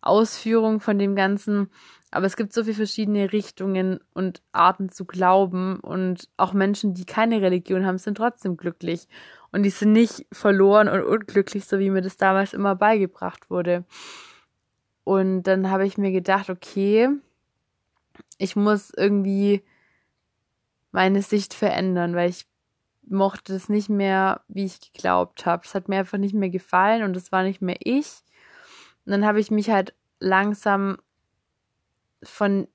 Ausführung 0.00 0.80
von 0.80 0.98
dem 0.98 1.14
Ganzen. 1.14 1.70
Aber 2.10 2.26
es 2.26 2.36
gibt 2.36 2.52
so 2.52 2.64
viele 2.64 2.76
verschiedene 2.76 3.32
Richtungen 3.32 4.00
und 4.14 4.42
Arten 4.52 4.90
zu 4.90 5.04
glauben. 5.04 5.80
Und 5.80 6.28
auch 6.36 6.52
Menschen, 6.52 6.94
die 6.94 7.04
keine 7.04 7.42
Religion 7.42 7.84
haben, 7.84 7.98
sind 7.98 8.16
trotzdem 8.16 8.56
glücklich. 8.56 9.08
Und 9.52 9.62
die 9.62 9.70
sind 9.70 9.92
nicht 9.92 10.26
verloren 10.32 10.88
und 10.88 11.02
unglücklich, 11.02 11.66
so 11.66 11.78
wie 11.78 11.90
mir 11.90 12.02
das 12.02 12.16
damals 12.16 12.52
immer 12.52 12.74
beigebracht 12.74 13.50
wurde. 13.50 13.84
Und 15.04 15.44
dann 15.44 15.70
habe 15.70 15.86
ich 15.86 15.98
mir 15.98 16.10
gedacht, 16.10 16.50
okay, 16.50 17.10
ich 18.38 18.56
muss 18.56 18.90
irgendwie 18.96 19.62
meine 20.92 21.22
Sicht 21.22 21.54
verändern, 21.54 22.14
weil 22.14 22.30
ich 22.30 22.46
mochte 23.08 23.54
es 23.54 23.68
nicht 23.68 23.88
mehr, 23.88 24.42
wie 24.48 24.64
ich 24.64 24.92
geglaubt 24.92 25.46
habe. 25.46 25.62
Es 25.64 25.74
hat 25.74 25.88
mir 25.88 25.98
einfach 25.98 26.18
nicht 26.18 26.34
mehr 26.34 26.50
gefallen 26.50 27.02
und 27.02 27.16
es 27.16 27.32
war 27.32 27.42
nicht 27.42 27.62
mehr 27.62 27.76
ich. 27.80 28.08
Und 29.04 29.12
dann 29.12 29.24
habe 29.24 29.40
ich 29.40 29.50
mich 29.50 29.70
halt 29.70 29.94
langsam 30.18 30.98
von 32.22 32.66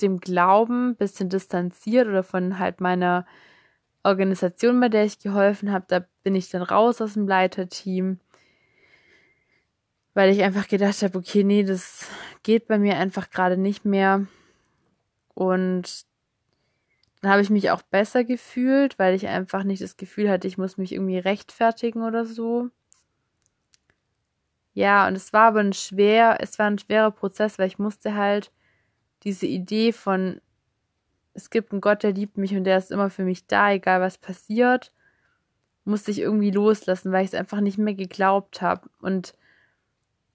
dem 0.00 0.18
Glauben 0.18 0.90
ein 0.90 0.96
bisschen 0.96 1.28
distanziert 1.28 2.08
oder 2.08 2.22
von 2.22 2.58
halt 2.58 2.80
meiner 2.80 3.26
Organisation, 4.02 4.80
bei 4.80 4.88
der 4.88 5.04
ich 5.04 5.18
geholfen 5.18 5.72
habe. 5.72 5.84
Da 5.88 6.04
bin 6.22 6.34
ich 6.34 6.50
dann 6.50 6.62
raus 6.62 7.00
aus 7.00 7.14
dem 7.14 7.26
Leiterteam, 7.26 8.20
weil 10.14 10.30
ich 10.30 10.42
einfach 10.42 10.68
gedacht 10.68 11.02
habe, 11.02 11.18
okay, 11.18 11.44
nee, 11.44 11.62
das 11.62 12.08
geht 12.42 12.68
bei 12.68 12.78
mir 12.78 12.96
einfach 12.96 13.30
gerade 13.30 13.56
nicht 13.56 13.84
mehr. 13.84 14.26
Und 15.36 16.06
dann 17.20 17.30
habe 17.30 17.42
ich 17.42 17.50
mich 17.50 17.70
auch 17.70 17.82
besser 17.82 18.24
gefühlt, 18.24 18.98
weil 18.98 19.14
ich 19.14 19.28
einfach 19.28 19.64
nicht 19.64 19.82
das 19.82 19.98
Gefühl 19.98 20.30
hatte, 20.30 20.48
ich 20.48 20.56
muss 20.56 20.78
mich 20.78 20.92
irgendwie 20.92 21.18
rechtfertigen 21.18 22.02
oder 22.02 22.24
so. 22.24 22.70
Ja, 24.72 25.06
und 25.06 25.14
es 25.14 25.34
war 25.34 25.48
aber 25.48 25.60
ein 25.60 25.74
schwer, 25.74 26.38
es 26.40 26.58
war 26.58 26.68
ein 26.68 26.78
schwerer 26.78 27.10
Prozess, 27.10 27.58
weil 27.58 27.68
ich 27.68 27.78
musste 27.78 28.14
halt 28.14 28.50
diese 29.24 29.44
Idee 29.46 29.92
von 29.92 30.40
es 31.34 31.50
gibt 31.50 31.72
einen 31.72 31.82
Gott, 31.82 32.02
der 32.02 32.12
liebt 32.12 32.38
mich 32.38 32.56
und 32.56 32.64
der 32.64 32.78
ist 32.78 32.90
immer 32.90 33.10
für 33.10 33.24
mich 33.24 33.46
da, 33.46 33.72
egal 33.72 34.00
was 34.00 34.16
passiert, 34.16 34.94
musste 35.84 36.12
ich 36.12 36.20
irgendwie 36.20 36.50
loslassen, 36.50 37.12
weil 37.12 37.24
ich 37.24 37.32
es 37.32 37.38
einfach 37.38 37.60
nicht 37.60 37.76
mehr 37.76 37.92
geglaubt 37.92 38.62
habe. 38.62 38.88
Und 39.02 39.34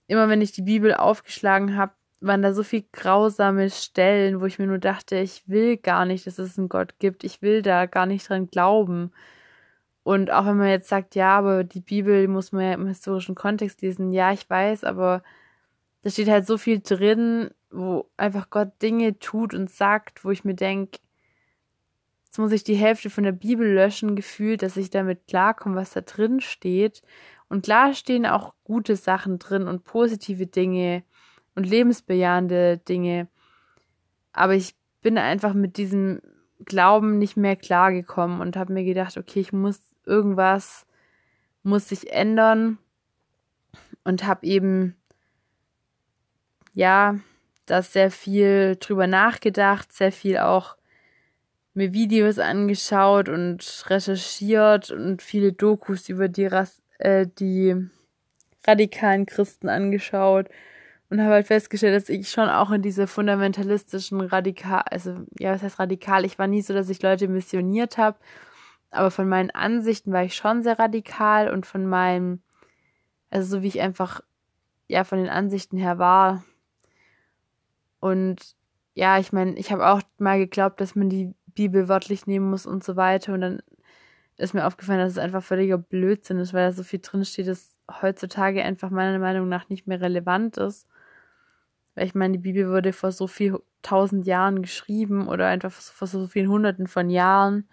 immer 0.06 0.30
wenn 0.30 0.42
ich 0.42 0.52
die 0.52 0.62
Bibel 0.62 0.94
aufgeschlagen 0.94 1.76
habe, 1.76 1.94
waren 2.22 2.42
da 2.42 2.54
so 2.54 2.64
viel 2.64 2.86
grausame 2.92 3.70
Stellen, 3.70 4.42
wo 4.42 4.46
ich 4.46 4.60
mir 4.60 4.68
nur 4.68 4.78
dachte, 4.78 5.18
ich 5.18 5.48
will 5.48 5.78
gar 5.78 6.06
nicht, 6.06 6.28
dass 6.28 6.40
es 6.40 6.58
einen 6.58 6.70
Gott 6.70 7.00
gibt. 7.00 7.24
Ich 7.24 7.42
will 7.42 7.62
da 7.64 7.88
gar 7.88 8.06
nicht 8.06 8.30
dran 8.30 8.48
glauben. 8.48 9.12
Und 10.04 10.32
auch 10.32 10.46
wenn 10.46 10.58
man 10.58 10.70
jetzt 10.70 10.90
sagt, 10.90 11.16
ja, 11.16 11.38
aber 11.38 11.64
die 11.64 11.82
Bibel 11.82 12.28
muss 12.28 12.52
man 12.52 12.64
ja 12.64 12.74
im 12.74 12.88
historischen 12.88 13.36
Kontext 13.36 13.82
lesen. 13.82 14.12
Ja, 14.12 14.32
ich 14.32 14.50
weiß, 14.50 14.84
aber 14.84 15.24
da 16.04 16.10
steht 16.10 16.30
halt 16.30 16.48
so 16.48 16.58
viel 16.58 16.80
drin, 16.80 17.52
wo 17.72 18.10
einfach 18.18 18.50
Gott 18.50 18.82
Dinge 18.82 19.20
tut 19.20 19.54
und 19.54 19.70
sagt, 19.70 20.24
wo 20.24 20.32
ich 20.32 20.44
mir 20.44 20.56
denke, 20.56 21.00
jetzt 22.26 22.38
muss 22.38 22.52
ich 22.52 22.64
die 22.64 22.76
Hälfte 22.76 23.10
von 23.10 23.24
der 23.24 23.32
Bibel 23.32 23.68
löschen, 23.68 24.16
gefühlt, 24.16 24.64
dass 24.64 24.78
ich 24.78 24.90
damit 24.90 25.28
klarkomme, 25.28 25.76
was 25.76 25.92
da 25.92 26.02
drin 26.02 26.40
steht. 26.40 27.02
Und 27.50 27.66
klar 27.66 27.94
stehen 27.94 28.26
auch 28.26 28.54
gute 28.64 28.96
Sachen 28.96 29.38
drin 29.40 29.68
und 29.68 29.84
positive 29.84 30.48
Dinge 30.48 31.04
und 31.62 31.70
lebensbejahende 31.70 32.78
Dinge. 32.78 33.28
Aber 34.34 34.56
ich 34.56 34.74
bin 35.02 35.20
einfach 35.20 35.54
mit 35.54 35.78
diesem 35.78 36.22
Glauben 36.66 37.20
nicht 37.20 37.38
mehr 37.38 37.56
klargekommen 37.56 38.42
und 38.42 38.58
habe 38.58 38.74
mir 38.74 38.84
gedacht, 38.84 39.18
okay, 39.18 39.40
ich 39.40 39.54
muss 39.54 39.80
irgendwas 40.06 40.88
muss 41.64 41.90
sich 41.90 42.12
ändern 42.12 42.80
und 44.04 44.26
habe 44.26 44.48
eben 44.48 44.96
ja, 46.74 47.20
da 47.68 47.84
sehr 47.84 48.10
viel 48.10 48.78
drüber 48.80 49.06
nachgedacht, 49.06 49.94
sehr 49.94 50.12
viel 50.12 50.40
auch 50.40 50.76
mir 51.76 51.94
Videos 51.94 52.40
angeschaut 52.40 53.30
und 53.30 53.86
recherchiert 53.88 54.90
und 54.90 55.22
viele 55.22 55.54
Dokus 55.54 56.10
über 56.10 56.28
die, 56.28 56.48
Ras 56.48 56.82
äh, 56.98 57.28
die 57.28 57.76
radikalen 58.66 59.28
Christen 59.28 59.70
angeschaut 59.70 60.50
und 61.12 61.22
habe 61.22 61.34
halt 61.34 61.48
festgestellt, 61.48 61.96
dass 61.96 62.10
ich 62.10 62.32
schon 62.32 62.50
auch 62.50 62.72
in 62.72 62.82
diese 62.82 63.06
fundamentalistischen 63.06 64.22
radikal, 64.22 64.82
also 64.90 65.26
ja, 65.38 65.54
was 65.54 65.62
heißt 65.62 65.78
radikal? 65.78 66.26
Ich 66.26 66.40
war 66.40 66.48
nie 66.48 66.64
so, 66.64 66.74
dass 66.74 66.90
ich 66.90 67.04
Leute 67.04 67.28
missioniert 67.28 68.00
habe, 68.00 68.18
aber 68.90 69.12
von 69.12 69.30
meinen 69.30 69.52
Ansichten 69.52 70.12
war 70.12 70.24
ich 70.24 70.36
schon 70.36 70.64
sehr 70.64 70.80
radikal 70.80 71.52
und 71.52 71.68
von 71.68 71.86
meinem, 71.86 72.42
also 73.30 73.58
so 73.58 73.62
wie 73.62 73.68
ich 73.68 73.82
einfach 73.82 74.22
ja 74.88 75.04
von 75.04 75.20
den 75.20 75.30
Ansichten 75.30 75.78
her 75.78 76.00
war, 76.00 76.44
und 78.02 78.56
ja, 78.96 79.20
ich 79.20 79.32
meine, 79.32 79.54
ich 79.58 79.72
habe 79.72 79.88
auch 79.88 80.02
mal 80.18 80.40
geglaubt, 80.40 80.82
dass 80.82 80.96
man 80.96 81.08
die 81.08 81.34
Bibel 81.46 81.88
wörtlich 81.88 82.28
nehmen 82.28 82.50
muss 82.50 82.66
und 82.66 82.84
so 82.84 82.98
weiter. 82.98 83.34
Und 83.34 83.42
dann 83.42 83.62
ist 84.38 84.54
mir 84.54 84.66
aufgefallen, 84.66 85.00
dass 85.00 85.14
es 85.14 85.18
einfach 85.18 85.44
völliger 85.44 85.78
Blödsinn 85.78 86.40
ist, 86.40 86.54
weil 86.54 86.66
da 86.68 86.74
so 86.74 86.84
viel 86.84 87.00
drinsteht, 87.00 87.48
dass 87.48 87.78
heutzutage 88.02 88.64
einfach 88.64 88.90
meiner 88.90 89.20
Meinung 89.20 89.48
nach 89.48 89.70
nicht 89.70 89.88
mehr 89.88 90.02
relevant 90.02 90.58
ist. 90.58 90.88
Weil 91.96 92.06
ich 92.06 92.16
meine, 92.16 92.34
die 92.34 92.44
Bibel 92.44 92.70
wurde 92.70 92.94
vor 92.94 93.12
so 93.12 93.28
viel 93.28 93.60
tausend 93.82 94.26
Jahren 94.26 94.62
geschrieben 94.62 95.28
oder 95.28 95.48
einfach 95.48 95.72
vor 95.72 96.08
so 96.08 96.28
vielen 96.28 96.50
Hunderten 96.50 96.88
von 96.88 97.10
Jahren, 97.10 97.68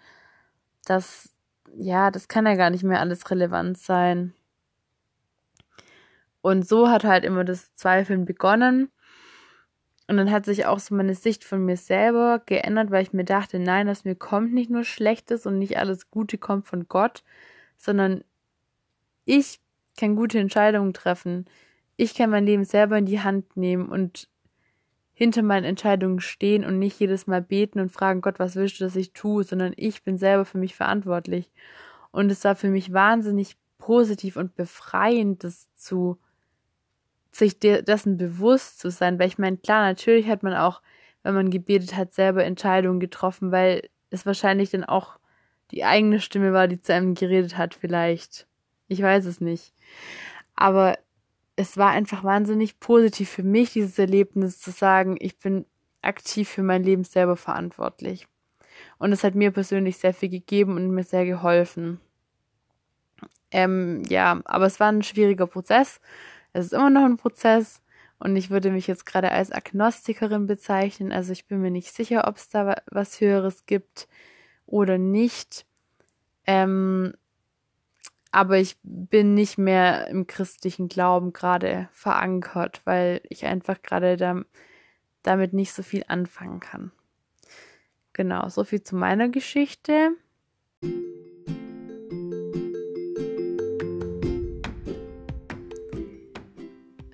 dass, 0.85 1.35
ja, 1.75 2.11
das 2.11 2.27
kann 2.27 2.45
ja 2.45 2.55
gar 2.55 2.69
nicht 2.69 2.83
mehr 2.83 2.99
alles 2.99 3.29
relevant 3.31 3.77
sein. 3.77 4.33
Und 6.41 6.67
so 6.67 6.89
hat 6.89 7.03
halt 7.03 7.25
immer 7.25 7.43
das 7.43 7.75
Zweifeln 7.75 8.25
begonnen. 8.25 8.91
Und 10.07 10.17
dann 10.17 10.31
hat 10.31 10.45
sich 10.45 10.65
auch 10.65 10.79
so 10.79 10.95
meine 10.95 11.13
Sicht 11.13 11.43
von 11.43 11.63
mir 11.63 11.77
selber 11.77 12.41
geändert, 12.45 12.89
weil 12.89 13.03
ich 13.03 13.13
mir 13.13 13.25
dachte, 13.25 13.59
nein, 13.59 13.85
dass 13.85 14.05
mir 14.05 14.15
kommt 14.15 14.53
nicht 14.53 14.71
nur 14.71 14.83
Schlechtes 14.83 15.45
und 15.45 15.59
nicht 15.59 15.77
alles 15.77 16.09
Gute 16.09 16.39
kommt 16.39 16.67
von 16.67 16.87
Gott, 16.87 17.23
sondern 17.77 18.23
ich 19.25 19.59
kann 19.99 20.15
gute 20.15 20.39
Entscheidungen 20.39 20.93
treffen. 20.93 21.45
Ich 22.01 22.15
kann 22.15 22.29
mein 22.29 22.45
Leben 22.45 22.63
selber 22.63 22.97
in 22.97 23.05
die 23.05 23.19
Hand 23.19 23.57
nehmen 23.57 23.89
und 23.89 24.29
hinter 25.11 25.41
meinen 25.41 25.65
Entscheidungen 25.65 26.21
stehen 26.21 26.63
und 26.63 26.79
nicht 26.79 26.97
jedes 26.97 27.27
Mal 27.27 27.41
beten 27.41 27.81
und 27.81 27.91
fragen, 27.91 28.21
Gott, 28.21 28.39
was 28.39 28.55
willst 28.55 28.79
du, 28.79 28.85
dass 28.85 28.95
ich 28.95 29.11
tue, 29.11 29.43
sondern 29.43 29.73
ich 29.75 30.01
bin 30.03 30.17
selber 30.17 30.45
für 30.45 30.59
mich 30.59 30.75
verantwortlich. 30.75 31.51
Und 32.11 32.31
es 32.31 32.41
war 32.45 32.55
für 32.55 32.69
mich 32.69 32.93
wahnsinnig 32.93 33.57
positiv 33.79 34.37
und 34.37 34.55
befreiend, 34.55 35.43
das 35.43 35.67
zu 35.75 36.17
sich 37.33 37.59
dessen 37.59 38.15
bewusst 38.15 38.79
zu 38.79 38.91
sein, 38.91 39.19
weil 39.19 39.27
ich 39.27 39.37
meine, 39.37 39.57
klar, 39.57 39.85
natürlich 39.85 40.29
hat 40.29 40.41
man 40.41 40.53
auch, 40.53 40.81
wenn 41.23 41.35
man 41.35 41.49
gebetet 41.49 41.97
hat, 41.97 42.13
selber 42.13 42.45
Entscheidungen 42.45 43.01
getroffen, 43.01 43.51
weil 43.51 43.89
es 44.09 44.25
wahrscheinlich 44.25 44.69
dann 44.69 44.85
auch 44.85 45.19
die 45.71 45.83
eigene 45.83 46.21
Stimme 46.21 46.53
war, 46.53 46.69
die 46.69 46.81
zu 46.81 46.93
einem 46.93 47.13
geredet 47.13 47.57
hat, 47.57 47.73
vielleicht. 47.73 48.47
Ich 48.87 49.01
weiß 49.01 49.25
es 49.25 49.41
nicht. 49.41 49.73
Aber 50.55 50.97
es 51.59 51.75
war 51.75 51.89
einfach 51.89 52.23
wahnsinnig 52.23 52.79
positiv 52.79 53.29
für 53.29 53.43
mich, 53.43 53.73
dieses 53.73 53.99
Erlebnis 53.99 54.61
zu 54.61 54.71
sagen, 54.71 55.17
ich 55.19 55.37
bin 55.37 55.65
aktiv 56.01 56.47
für 56.47 56.63
mein 56.63 56.83
Leben 56.83 57.03
selber 57.03 57.35
verantwortlich. 57.35 58.27
Und 58.97 59.11
es 59.11 59.25
hat 59.25 59.35
mir 59.35 59.51
persönlich 59.51 59.97
sehr 59.97 60.13
viel 60.13 60.29
gegeben 60.29 60.77
und 60.77 60.89
mir 60.91 61.03
sehr 61.03 61.25
geholfen. 61.25 61.99
Ähm, 63.51 64.03
ja, 64.07 64.39
aber 64.45 64.67
es 64.67 64.79
war 64.79 64.89
ein 64.89 65.03
schwieriger 65.03 65.47
Prozess. 65.47 65.99
Es 66.53 66.67
ist 66.67 66.73
immer 66.73 66.89
noch 66.89 67.03
ein 67.03 67.17
Prozess 67.17 67.81
und 68.19 68.37
ich 68.37 68.49
würde 68.49 68.71
mich 68.71 68.87
jetzt 68.87 69.05
gerade 69.05 69.29
als 69.33 69.51
Agnostikerin 69.51 70.47
bezeichnen. 70.47 71.11
Also 71.11 71.33
ich 71.33 71.45
bin 71.45 71.59
mir 71.59 71.71
nicht 71.71 71.93
sicher, 71.93 72.25
ob 72.25 72.37
es 72.37 72.47
da 72.47 72.81
was 72.89 73.19
Höheres 73.19 73.65
gibt 73.65 74.07
oder 74.65 74.97
nicht. 74.97 75.65
Ähm, 76.47 77.15
aber 78.31 78.57
ich 78.57 78.77
bin 78.83 79.33
nicht 79.33 79.57
mehr 79.57 80.07
im 80.07 80.27
christlichen 80.27 80.87
Glauben 80.87 81.33
gerade 81.33 81.89
verankert, 81.93 82.81
weil 82.85 83.21
ich 83.29 83.45
einfach 83.45 83.81
gerade 83.81 84.17
da, 84.17 84.41
damit 85.23 85.53
nicht 85.53 85.73
so 85.73 85.83
viel 85.83 86.03
anfangen 86.07 86.59
kann. 86.59 86.91
Genau, 88.13 88.49
so 88.49 88.63
viel 88.63 88.83
zu 88.83 88.95
meiner 88.95 89.29
Geschichte. 89.29 90.11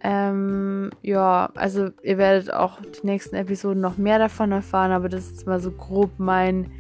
Ähm, 0.08 0.92
ja, 1.02 1.50
also 1.56 1.90
ihr 2.04 2.18
werdet 2.18 2.54
auch 2.54 2.80
die 2.82 3.06
nächsten 3.06 3.36
Episoden 3.36 3.82
noch 3.82 3.98
mehr 3.98 4.20
davon 4.20 4.52
erfahren, 4.52 4.92
aber 4.92 5.10
das 5.10 5.32
ist 5.32 5.48
mal 5.48 5.60
so 5.60 5.72
grob 5.72 6.12
mein, 6.18 6.72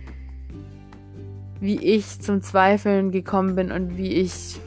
wie 1.65 1.83
ich 1.83 2.21
zum 2.21 2.41
Zweifeln 2.41 3.11
gekommen 3.11 3.55
bin 3.55 3.71
und 3.71 3.97
wie 3.97 4.13
ich 4.13 4.59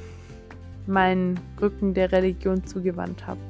meinen 0.87 1.39
Rücken 1.61 1.95
der 1.95 2.11
Religion 2.11 2.65
zugewandt 2.67 3.27
habe. 3.27 3.41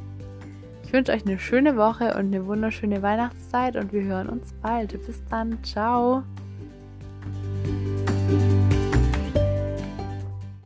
Ich 0.84 0.92
wünsche 0.92 1.12
euch 1.12 1.24
eine 1.26 1.38
schöne 1.38 1.76
Woche 1.76 2.14
und 2.14 2.34
eine 2.34 2.46
wunderschöne 2.46 3.02
Weihnachtszeit 3.02 3.76
und 3.76 3.92
wir 3.92 4.02
hören 4.02 4.28
uns 4.28 4.52
bald. 4.62 4.92
Bis 5.06 5.22
dann. 5.30 5.62
Ciao. 5.62 6.22